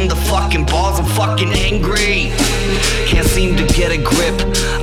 In 0.00 0.08
the 0.08 0.16
fucking 0.16 0.64
balls. 0.64 0.98
I'm 0.98 1.04
fucking 1.04 1.52
angry. 1.52 2.32
Can't 3.06 3.26
seem 3.26 3.56
to 3.56 3.66
get 3.74 3.92
a 3.92 3.98
grip. 3.98 4.36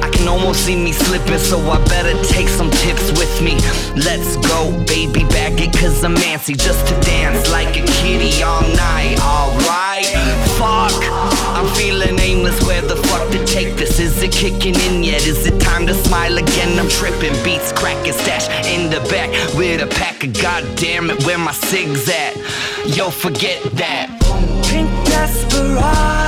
I 0.03 0.10
can 0.11 0.27
almost 0.27 0.65
see 0.65 0.76
me 0.76 0.91
slipping, 0.91 1.39
so 1.39 1.60
I 1.60 1.84
better 1.85 2.14
take 2.26 2.48
some 2.48 2.69
tips 2.69 3.11
with 3.19 3.41
me. 3.41 3.56
Let's 3.95 4.38
go, 4.38 4.72
baby, 4.85 5.23
bag 5.26 5.60
it, 5.60 5.73
cause 5.73 6.03
I'm 6.03 6.15
antsy 6.15 6.57
just 6.57 6.88
to 6.88 6.99
dance 7.02 7.49
like 7.52 7.76
a 7.77 7.85
kitty 7.98 8.44
all 8.44 8.61
night. 8.61 9.18
Alright, 9.22 10.07
fuck. 10.60 10.98
I'm 11.57 11.68
feeling 11.76 12.19
aimless. 12.19 12.61
Where 12.68 12.81
the 12.81 12.95
fuck 12.95 13.31
to 13.31 13.45
take 13.45 13.76
this? 13.76 13.99
Is 13.99 14.22
it 14.22 14.31
kicking 14.31 14.76
in 14.76 15.03
yet? 15.03 15.26
Is 15.26 15.48
it 15.48 15.60
time 15.60 15.88
to 15.88 15.94
smile 15.94 16.38
again? 16.38 16.77
I'm 16.77 16.89
tripping, 16.89 17.34
beats 17.44 17.72
cracking, 17.72 18.14
stash 18.14 18.48
in 18.68 18.89
the 18.89 18.99
back 19.10 19.30
with 19.56 19.81
a 19.81 19.88
pack 19.88 20.23
of 20.23 20.34
goddamn 20.34 21.10
it. 21.10 21.26
Where 21.26 21.38
my 21.38 21.53
cigs 21.53 22.07
at? 22.10 22.35
Yo, 22.85 23.10
forget 23.10 23.64
that. 23.77 24.14
Pink 25.26 26.27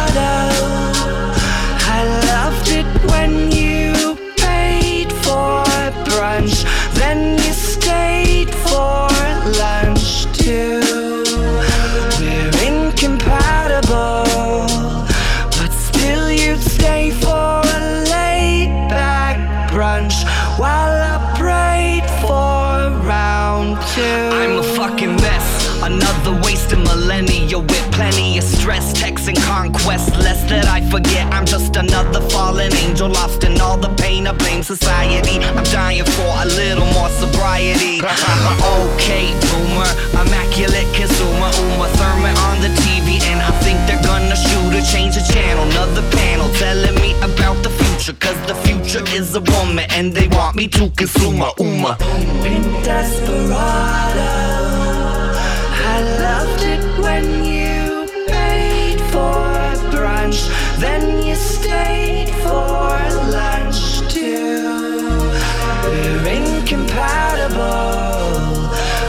stress, 28.49 28.93
text 28.93 29.27
and 29.27 29.37
conquest. 29.37 30.15
Less 30.17 30.41
that 30.49 30.65
I 30.65 30.81
forget, 30.89 31.31
I'm 31.33 31.45
just 31.45 31.75
another 31.75 32.21
fallen 32.29 32.73
angel, 32.75 33.09
lost 33.09 33.43
in 33.43 33.59
all 33.61 33.77
the 33.77 33.89
pain. 33.95 34.27
I 34.27 34.33
blame 34.33 34.63
society. 34.63 35.37
I'm 35.39 35.63
dying 35.65 36.05
for 36.05 36.31
a 36.43 36.45
little 36.45 36.87
more 36.97 37.09
sobriety. 37.09 38.01
okay, 38.01 39.31
boomer, 39.49 39.91
immaculate 40.21 40.89
consumer, 40.93 41.49
Uma 41.69 41.87
Thurman 41.97 42.35
on 42.49 42.57
the 42.61 42.71
TV, 42.83 43.21
and 43.31 43.39
I 43.41 43.51
think 43.63 43.77
they're 43.87 44.03
gonna 44.03 44.35
shoot 44.35 44.73
or 44.73 44.81
change 44.81 45.15
the 45.15 45.25
channel. 45.33 45.63
Another 45.71 46.03
panel 46.17 46.49
telling 46.55 46.95
me 46.95 47.13
about 47.21 47.61
the 47.63 47.69
future, 47.69 48.13
cause 48.13 48.39
the 48.47 48.55
future 48.65 49.03
is 49.15 49.35
a 49.35 49.41
woman, 49.41 49.85
and 49.91 50.13
they 50.13 50.27
want 50.29 50.55
me 50.55 50.67
to 50.67 50.89
consume 50.91 51.37
her. 51.37 51.51
Uma. 51.59 51.97
Pink 52.43 52.65
brunch, 60.29 60.77
then 60.79 61.25
you 61.25 61.35
stayed 61.35 62.29
for 62.43 62.89
lunch 63.31 64.01
too. 64.13 65.31
We're 65.83 66.27
incompatible, 66.27 67.57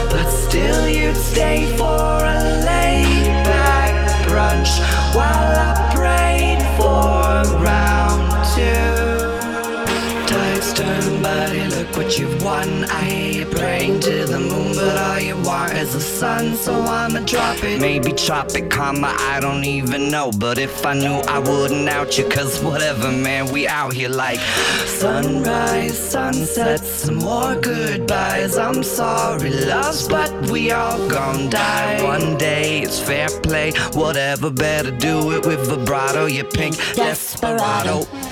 but 0.09 0.29
still 0.29 0.87
you'd 0.87 1.15
stay 1.15 1.75
for 1.77 1.85
a 1.85 2.39
late 2.65 3.43
back 3.45 4.25
brunch 4.27 4.79
while 5.15 5.55
I 5.57 5.90
what 12.11 12.19
you've 12.19 12.43
won. 12.43 12.83
I 12.85 13.03
hear 13.05 13.31
you 13.39 13.45
praying 13.45 14.01
to 14.01 14.25
the 14.25 14.39
moon, 14.39 14.75
but 14.75 14.97
all 14.97 15.19
you 15.19 15.37
want 15.43 15.73
is 15.73 15.93
the 15.93 16.01
sun, 16.01 16.55
so 16.55 16.73
I'ma 16.73 17.19
drop 17.19 17.63
it. 17.63 17.79
Maybe 17.79 18.11
chop 18.11 18.53
it, 18.53 18.69
comma, 18.69 19.15
I 19.17 19.39
don't 19.39 19.63
even 19.63 20.09
know. 20.09 20.31
But 20.37 20.57
if 20.57 20.85
I 20.85 20.93
knew, 20.93 21.21
I 21.35 21.39
wouldn't 21.39 21.87
out 21.87 22.17
you. 22.17 22.27
Cause 22.27 22.61
whatever, 22.61 23.11
man, 23.11 23.49
we 23.51 23.65
out 23.65 23.93
here 23.93 24.09
like 24.09 24.39
Sunrise, 25.01 25.97
sunsets, 25.97 26.89
some 27.03 27.15
more 27.15 27.55
goodbyes. 27.55 28.57
I'm 28.57 28.83
sorry, 28.83 29.51
loves, 29.51 30.09
but 30.09 30.31
we 30.49 30.71
all 30.71 31.07
gon' 31.07 31.49
die. 31.49 32.03
One 32.03 32.37
day 32.37 32.81
it's 32.81 32.99
fair 32.99 33.29
play, 33.41 33.71
whatever, 33.93 34.49
better 34.49 34.91
do 34.91 35.31
it 35.31 35.45
with 35.45 35.65
vibrato. 35.69 36.25
You 36.25 36.43
pink 36.43 36.75
desperado. 36.75 38.01
Shada 38.01 38.30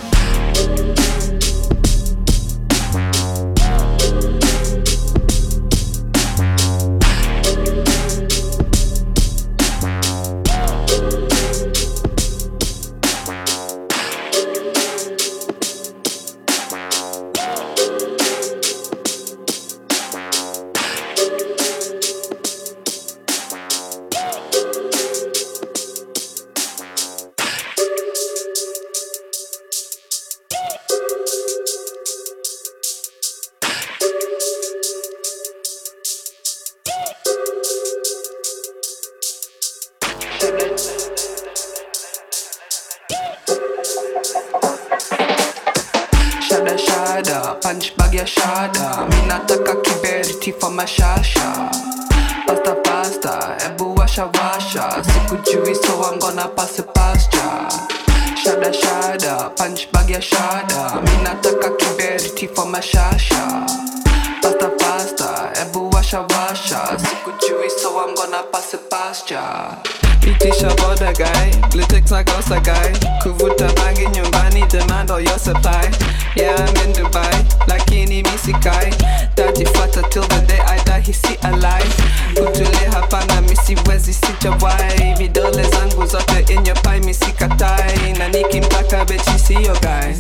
supply 75.50 75.90
yeah 76.36 76.56
I'm 76.56 76.76
in 76.86 76.94
Dubai 76.94 77.46
lakini 77.68 78.24
misikai 78.24 78.94
tajifata 79.36 80.02
till 80.10 80.22
the 80.28 80.42
day 80.48 80.60
I 80.68 80.78
die 80.86 81.02
hisi 81.02 81.36
alive 81.42 81.94
kutulia 82.36 82.92
hapana 82.92 83.42
misiwezi 83.42 84.14
sijawai 84.14 85.14
vidole 85.18 85.64
zangu 85.64 86.06
zote 86.06 86.40
in 86.54 86.66
your 86.66 86.82
pie 86.82 87.00
misikatai 87.00 88.14
na 88.20 88.28
nikimtaka 88.28 89.06
bechi 89.06 89.40
siyo 89.40 89.74
guy. 89.82 90.14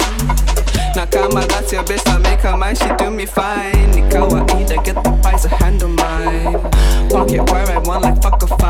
Na 0.95 1.05
kama 1.05 1.45
that's 1.45 1.73
your 1.73 1.83
best 1.85 2.07
I 2.09 2.17
make 2.17 2.41
her 2.41 2.57
mine 2.57 2.75
she 2.75 2.89
do 2.97 3.11
me 3.11 3.25
fine. 3.25 3.87
Ni 3.95 4.01
kawaida 4.11 4.83
get 4.83 4.95
the 5.03 5.11
price 5.21 5.45
a 5.45 5.49
handle 5.49 5.89
mine. 5.89 6.59
Pocket 7.09 7.51
where 7.51 7.69
I 7.71 7.77
want 7.77 8.03
like 8.03 8.21
fuck 8.21 8.41
a 8.43 8.47
fine 8.47 8.68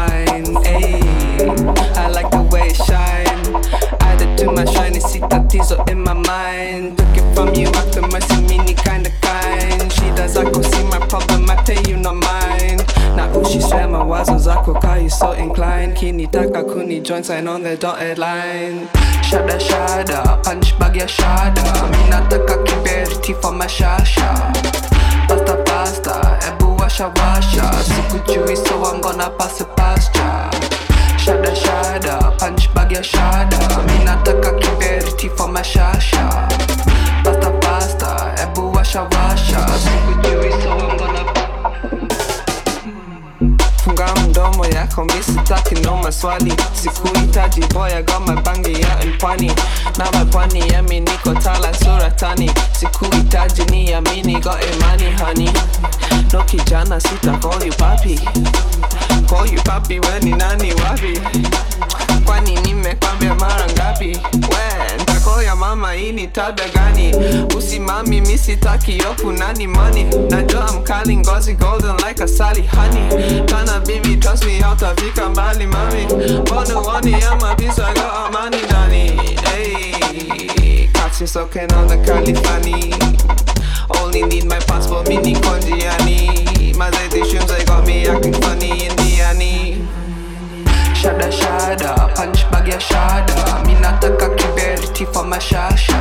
see 5.63 5.75
tatizo 5.75 5.89
in 5.91 6.03
my 6.03 6.13
mind. 6.13 6.97
Took 6.97 7.17
it 7.17 7.35
from 7.35 7.53
you 7.55 7.67
after 7.67 8.01
mercy 8.01 8.41
mini 8.41 8.73
kinda 8.73 9.11
kind. 9.21 9.91
She 9.93 10.09
does 10.15 10.37
I 10.37 10.43
go 10.43 10.61
see 10.61 10.83
my 10.83 10.99
problem 11.07 11.49
I 11.49 11.55
tell 11.63 11.81
you 11.87 11.97
not 11.97 12.15
mine. 12.15 12.79
Na 13.15 13.27
ushisema 13.27 14.03
wazo 14.03 14.37
zako 14.37 14.79
ka 14.81 14.95
you 14.95 15.09
so 15.09 15.31
inclined. 15.33 15.95
Kinitaka 15.97 16.63
kuni 16.63 16.99
join 17.01 17.23
sign 17.23 17.47
on 17.47 17.63
the 17.63 17.77
dotted 17.77 18.17
line. 18.17 18.87
Shada 19.23 19.59
shada 19.59 20.41
punch 20.43 20.77
bag 20.79 20.95
ya 20.95 21.05
shada. 21.07 21.63
Minataka 21.91 22.63
kiberiti 22.63 23.33
for 23.41 23.51
mashasha 23.51 24.53
pasta 25.27 25.55
pasta 25.65 26.39
ebu 26.47 26.77
washa 26.77 27.09
washa. 27.15 27.63
Sikujui 27.83 28.55
so 28.57 28.83
I'm 28.85 29.01
gonna 29.01 29.29
pass 29.31 29.61
it 29.61 29.67
past 29.75 30.15
ya 30.15 30.49
shada 31.17 31.53
shada 31.55 32.37
punch 32.39 32.73
bag 32.73 32.91
ya 32.91 33.01
shada. 33.01 33.57
Minataka 33.87 34.51
kiberiti 34.51 34.68
for 35.27 35.47
mashasha 35.49 36.47
pasta 37.23 37.51
pasta 37.61 38.35
ebu 38.43 38.71
washa 38.73 39.03
washa. 39.03 39.65
Sikujui 39.83 40.51
so 40.61 40.71
I'm 40.71 40.97
gonna 40.97 41.33
funga 43.83 44.07
mdomo 44.15 44.65
yako 44.65 45.05
misitaki 45.05 45.75
no 45.75 45.97
maswali. 45.97 46.53
Sikuhitaji 46.73 47.61
boya 47.73 48.01
goma 48.03 48.41
bangi 48.41 48.81
ya 48.81 48.97
mpwani. 49.07 49.51
Na 49.97 50.11
mapwani 50.11 50.59
yami 50.73 50.99
niko 50.99 51.33
tala 51.33 51.73
suratani 51.73 52.51
sikuhitaji 52.79 53.63
ni 53.65 53.93
amini 53.93 54.39
go 54.39 54.51
imani 54.73 55.11
honey. 55.21 55.49
No 56.33 56.43
kijana 56.43 56.99
sita 56.99 57.37
call 57.37 57.63
you 57.65 57.73
papi. 57.73 58.19
Call 59.29 59.45
you 59.53 59.61
papi 59.63 59.99
weni 59.99 60.31
nani 60.31 60.73
wapi 60.73 61.21
kwani 62.29 62.55
nimekwambia 62.55 63.35
mara 63.35 63.65
ngapi? 63.71 64.05
We 64.33 64.95
ntakoya 65.03 65.55
mama 65.55 65.93
hii 65.93 66.11
ni 66.11 66.27
tabia 66.27 66.69
gani? 66.69 67.15
Usimami 67.57 68.21
misitaki 68.21 68.97
yoku 68.97 69.31
nani 69.31 69.67
money. 69.67 70.03
Najua 70.29 70.71
mkali 70.71 71.17
ngozi 71.17 71.53
golden 71.53 71.95
like 72.07 72.23
asali 72.23 72.61
honey. 72.67 73.41
Kana 73.45 73.79
bibi 73.79 74.15
trust 74.17 74.45
me 74.45 74.59
hautafika 74.59 75.29
mbali 75.29 75.65
mami. 75.67 76.05
Mbona 76.41 76.79
uoni 76.81 77.15
ama 77.31 77.55
got 77.55 78.25
amani 78.25 78.57
ndani? 78.65 78.99
Hey, 79.53 79.95
you 81.21 81.27
soaking 81.27 81.73
on 81.73 81.87
the 81.87 81.97
Kalifani 81.97 82.93
only 84.01 84.21
need 84.23 84.45
my 84.45 84.59
passport 84.67 85.07
mini 85.09 85.35
konjiani. 85.35 86.75
They 87.47 87.65
got 87.65 87.85
me 87.87 88.07
acting 88.07 88.33
funny 88.33 88.69
indiani 88.87 89.78
shada 90.99 91.31
shada. 91.31 91.91
Punch 92.15 92.43
bag 92.51 92.67
ya 92.67 92.79
shada. 92.79 93.35
Minataka 93.65 94.27
kiberiti 94.37 95.05
for 95.13 95.23
mashasha. 95.23 95.99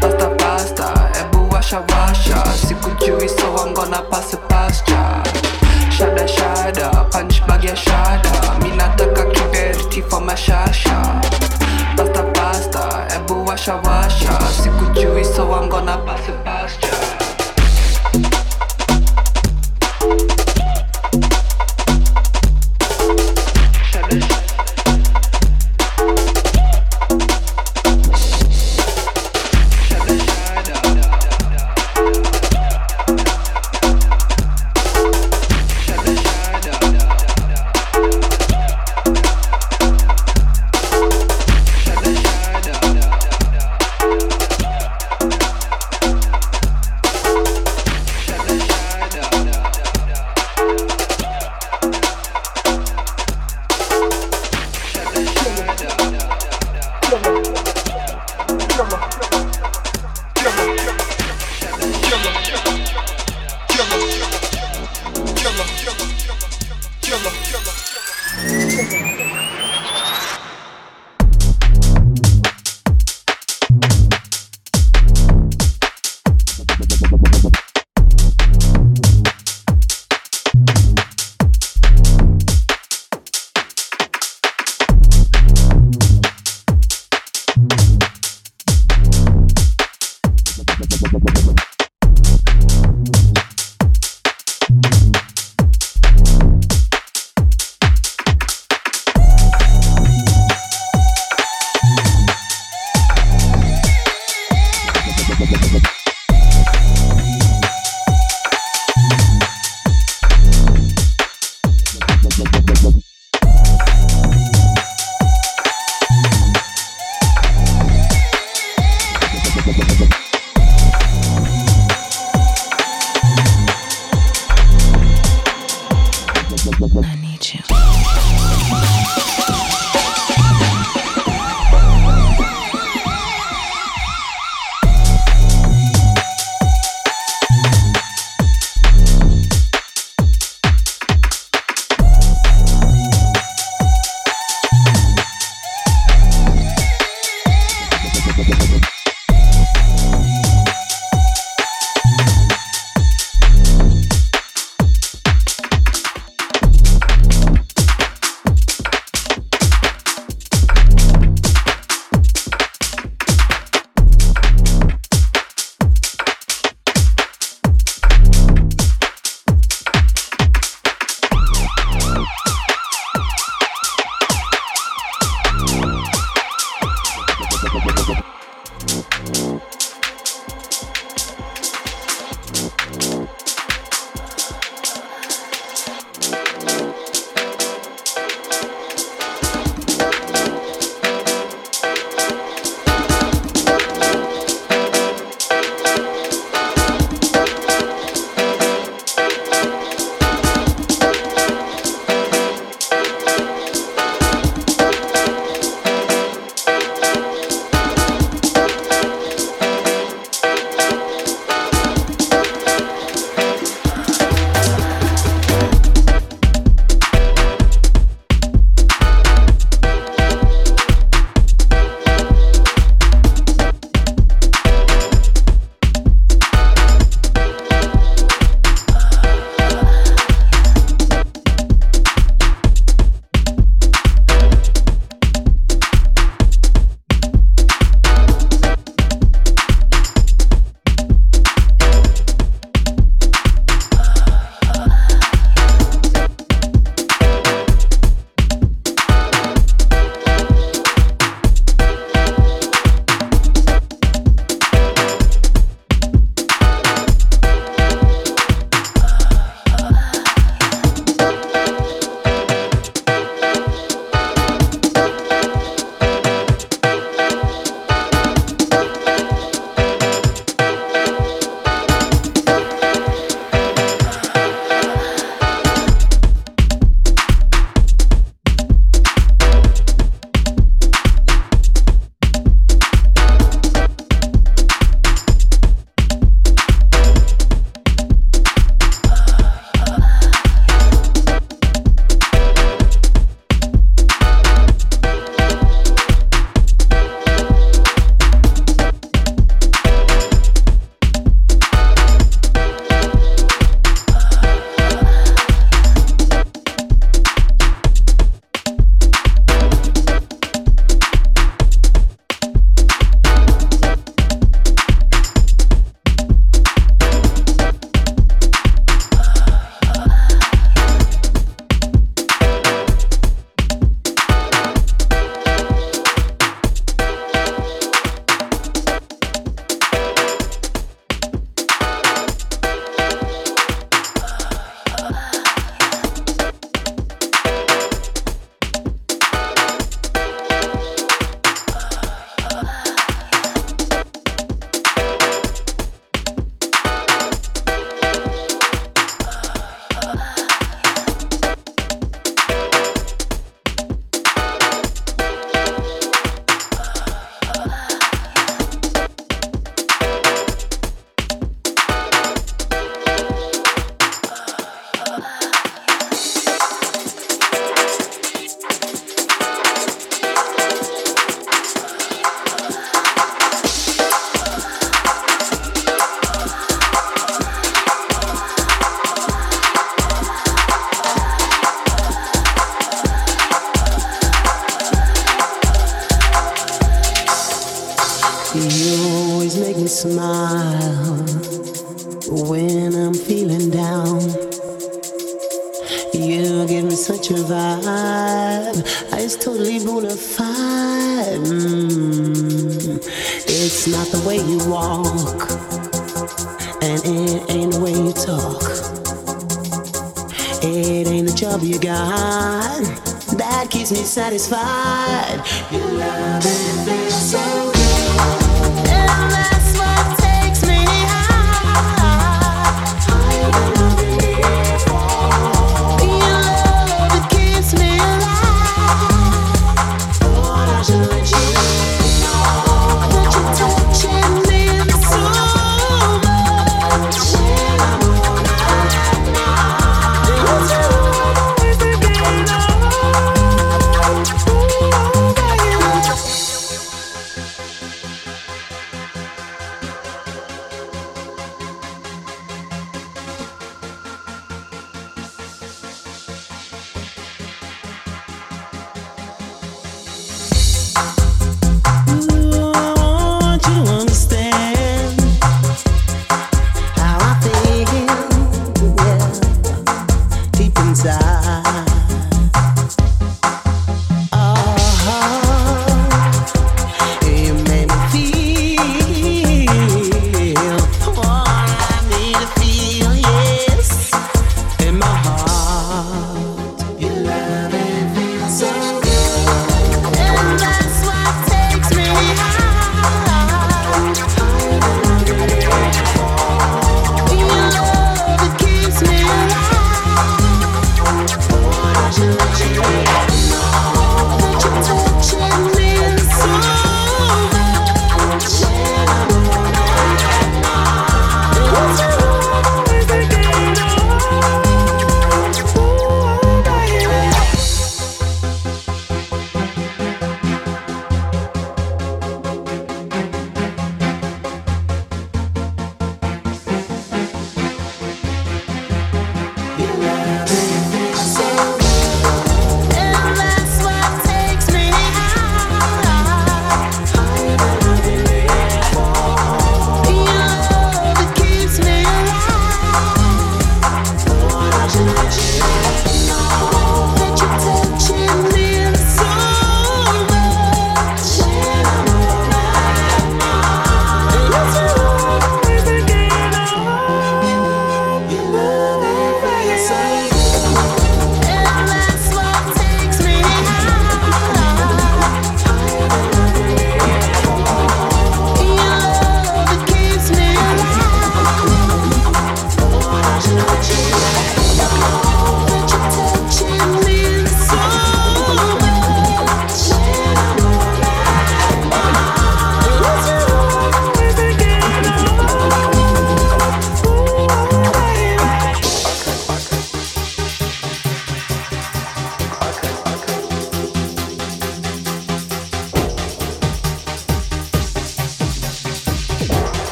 Pasta 0.00 0.28
pasta 0.40 0.88
ebu 1.20 1.48
washa 1.52 1.80
washa. 1.88 2.38
Sikujui 2.64 3.28
so 3.28 3.56
I'm 3.56 3.74
gonna 3.74 4.02
pass 4.10 4.34
shada 5.96 6.24
shada 6.36 7.10
punch 7.10 7.46
bag 7.46 7.64
ya 7.64 7.74
shada. 7.74 8.32
Minataka 8.62 9.24
kiberiti 9.34 10.00
for 10.08 10.20
mashasha. 10.20 10.96
Pasta 11.96 12.22
pasta 12.34 12.84
ebu 13.16 13.44
washa 13.46 13.76
washa. 13.84 14.34
Sikujui 14.60 15.24
so 15.24 15.52
I'm 15.52 15.68
gonna 15.68 15.96
pass 16.06 16.49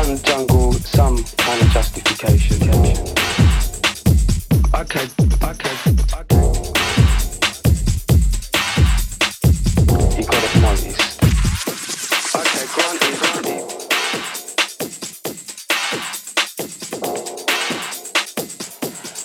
doesn't 0.00 0.24
jungle 0.24 0.72
some 0.72 1.22
kind 1.36 1.60
of 1.60 1.68
justification. 1.72 2.56
Okay, 4.72 4.72
okay, 4.72 5.06
okay. 5.44 5.74
You 10.16 10.24
got 10.24 10.42
it 10.42 10.56
noticed. 10.62 11.22
Okay, 12.34 12.64
granted, 12.72 13.14
granted. 13.20 13.60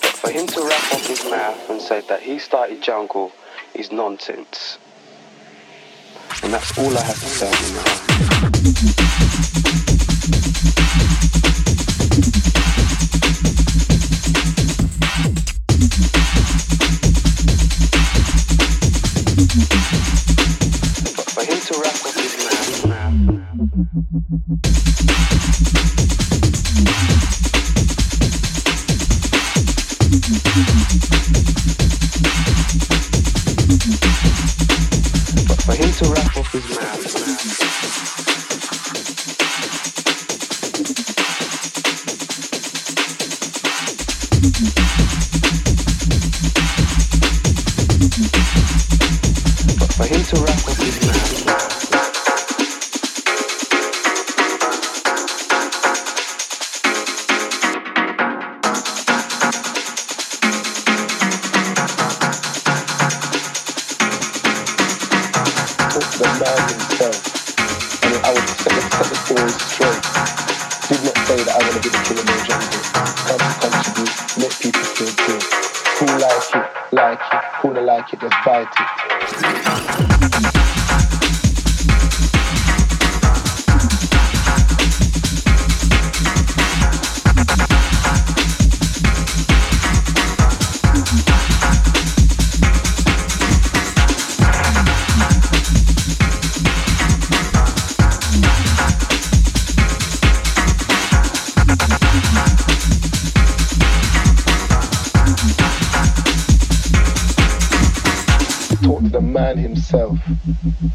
But 0.02 0.14
for 0.20 0.30
him 0.30 0.46
to 0.46 0.60
wrap 0.60 0.92
up 0.92 1.00
his 1.00 1.24
mouth 1.24 1.70
and 1.70 1.80
say 1.80 2.02
that 2.06 2.20
he 2.20 2.38
started 2.38 2.82
jungle 2.82 3.32
is 3.72 3.90
nonsense. 3.90 4.76
And 6.42 6.52
that's 6.52 6.76
all 6.78 6.94
I 6.94 7.00
have 7.00 7.18
to 7.18 7.26
say. 7.26 7.50
For 10.26 10.32
him 21.44 21.60
to 21.60 21.78
rap 21.78 21.94
with 22.02 22.16
his 22.16 22.34
mouth. 25.70 25.85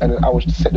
and 0.02 0.26
I 0.26 0.30
was 0.30 0.45
set, 0.56 0.74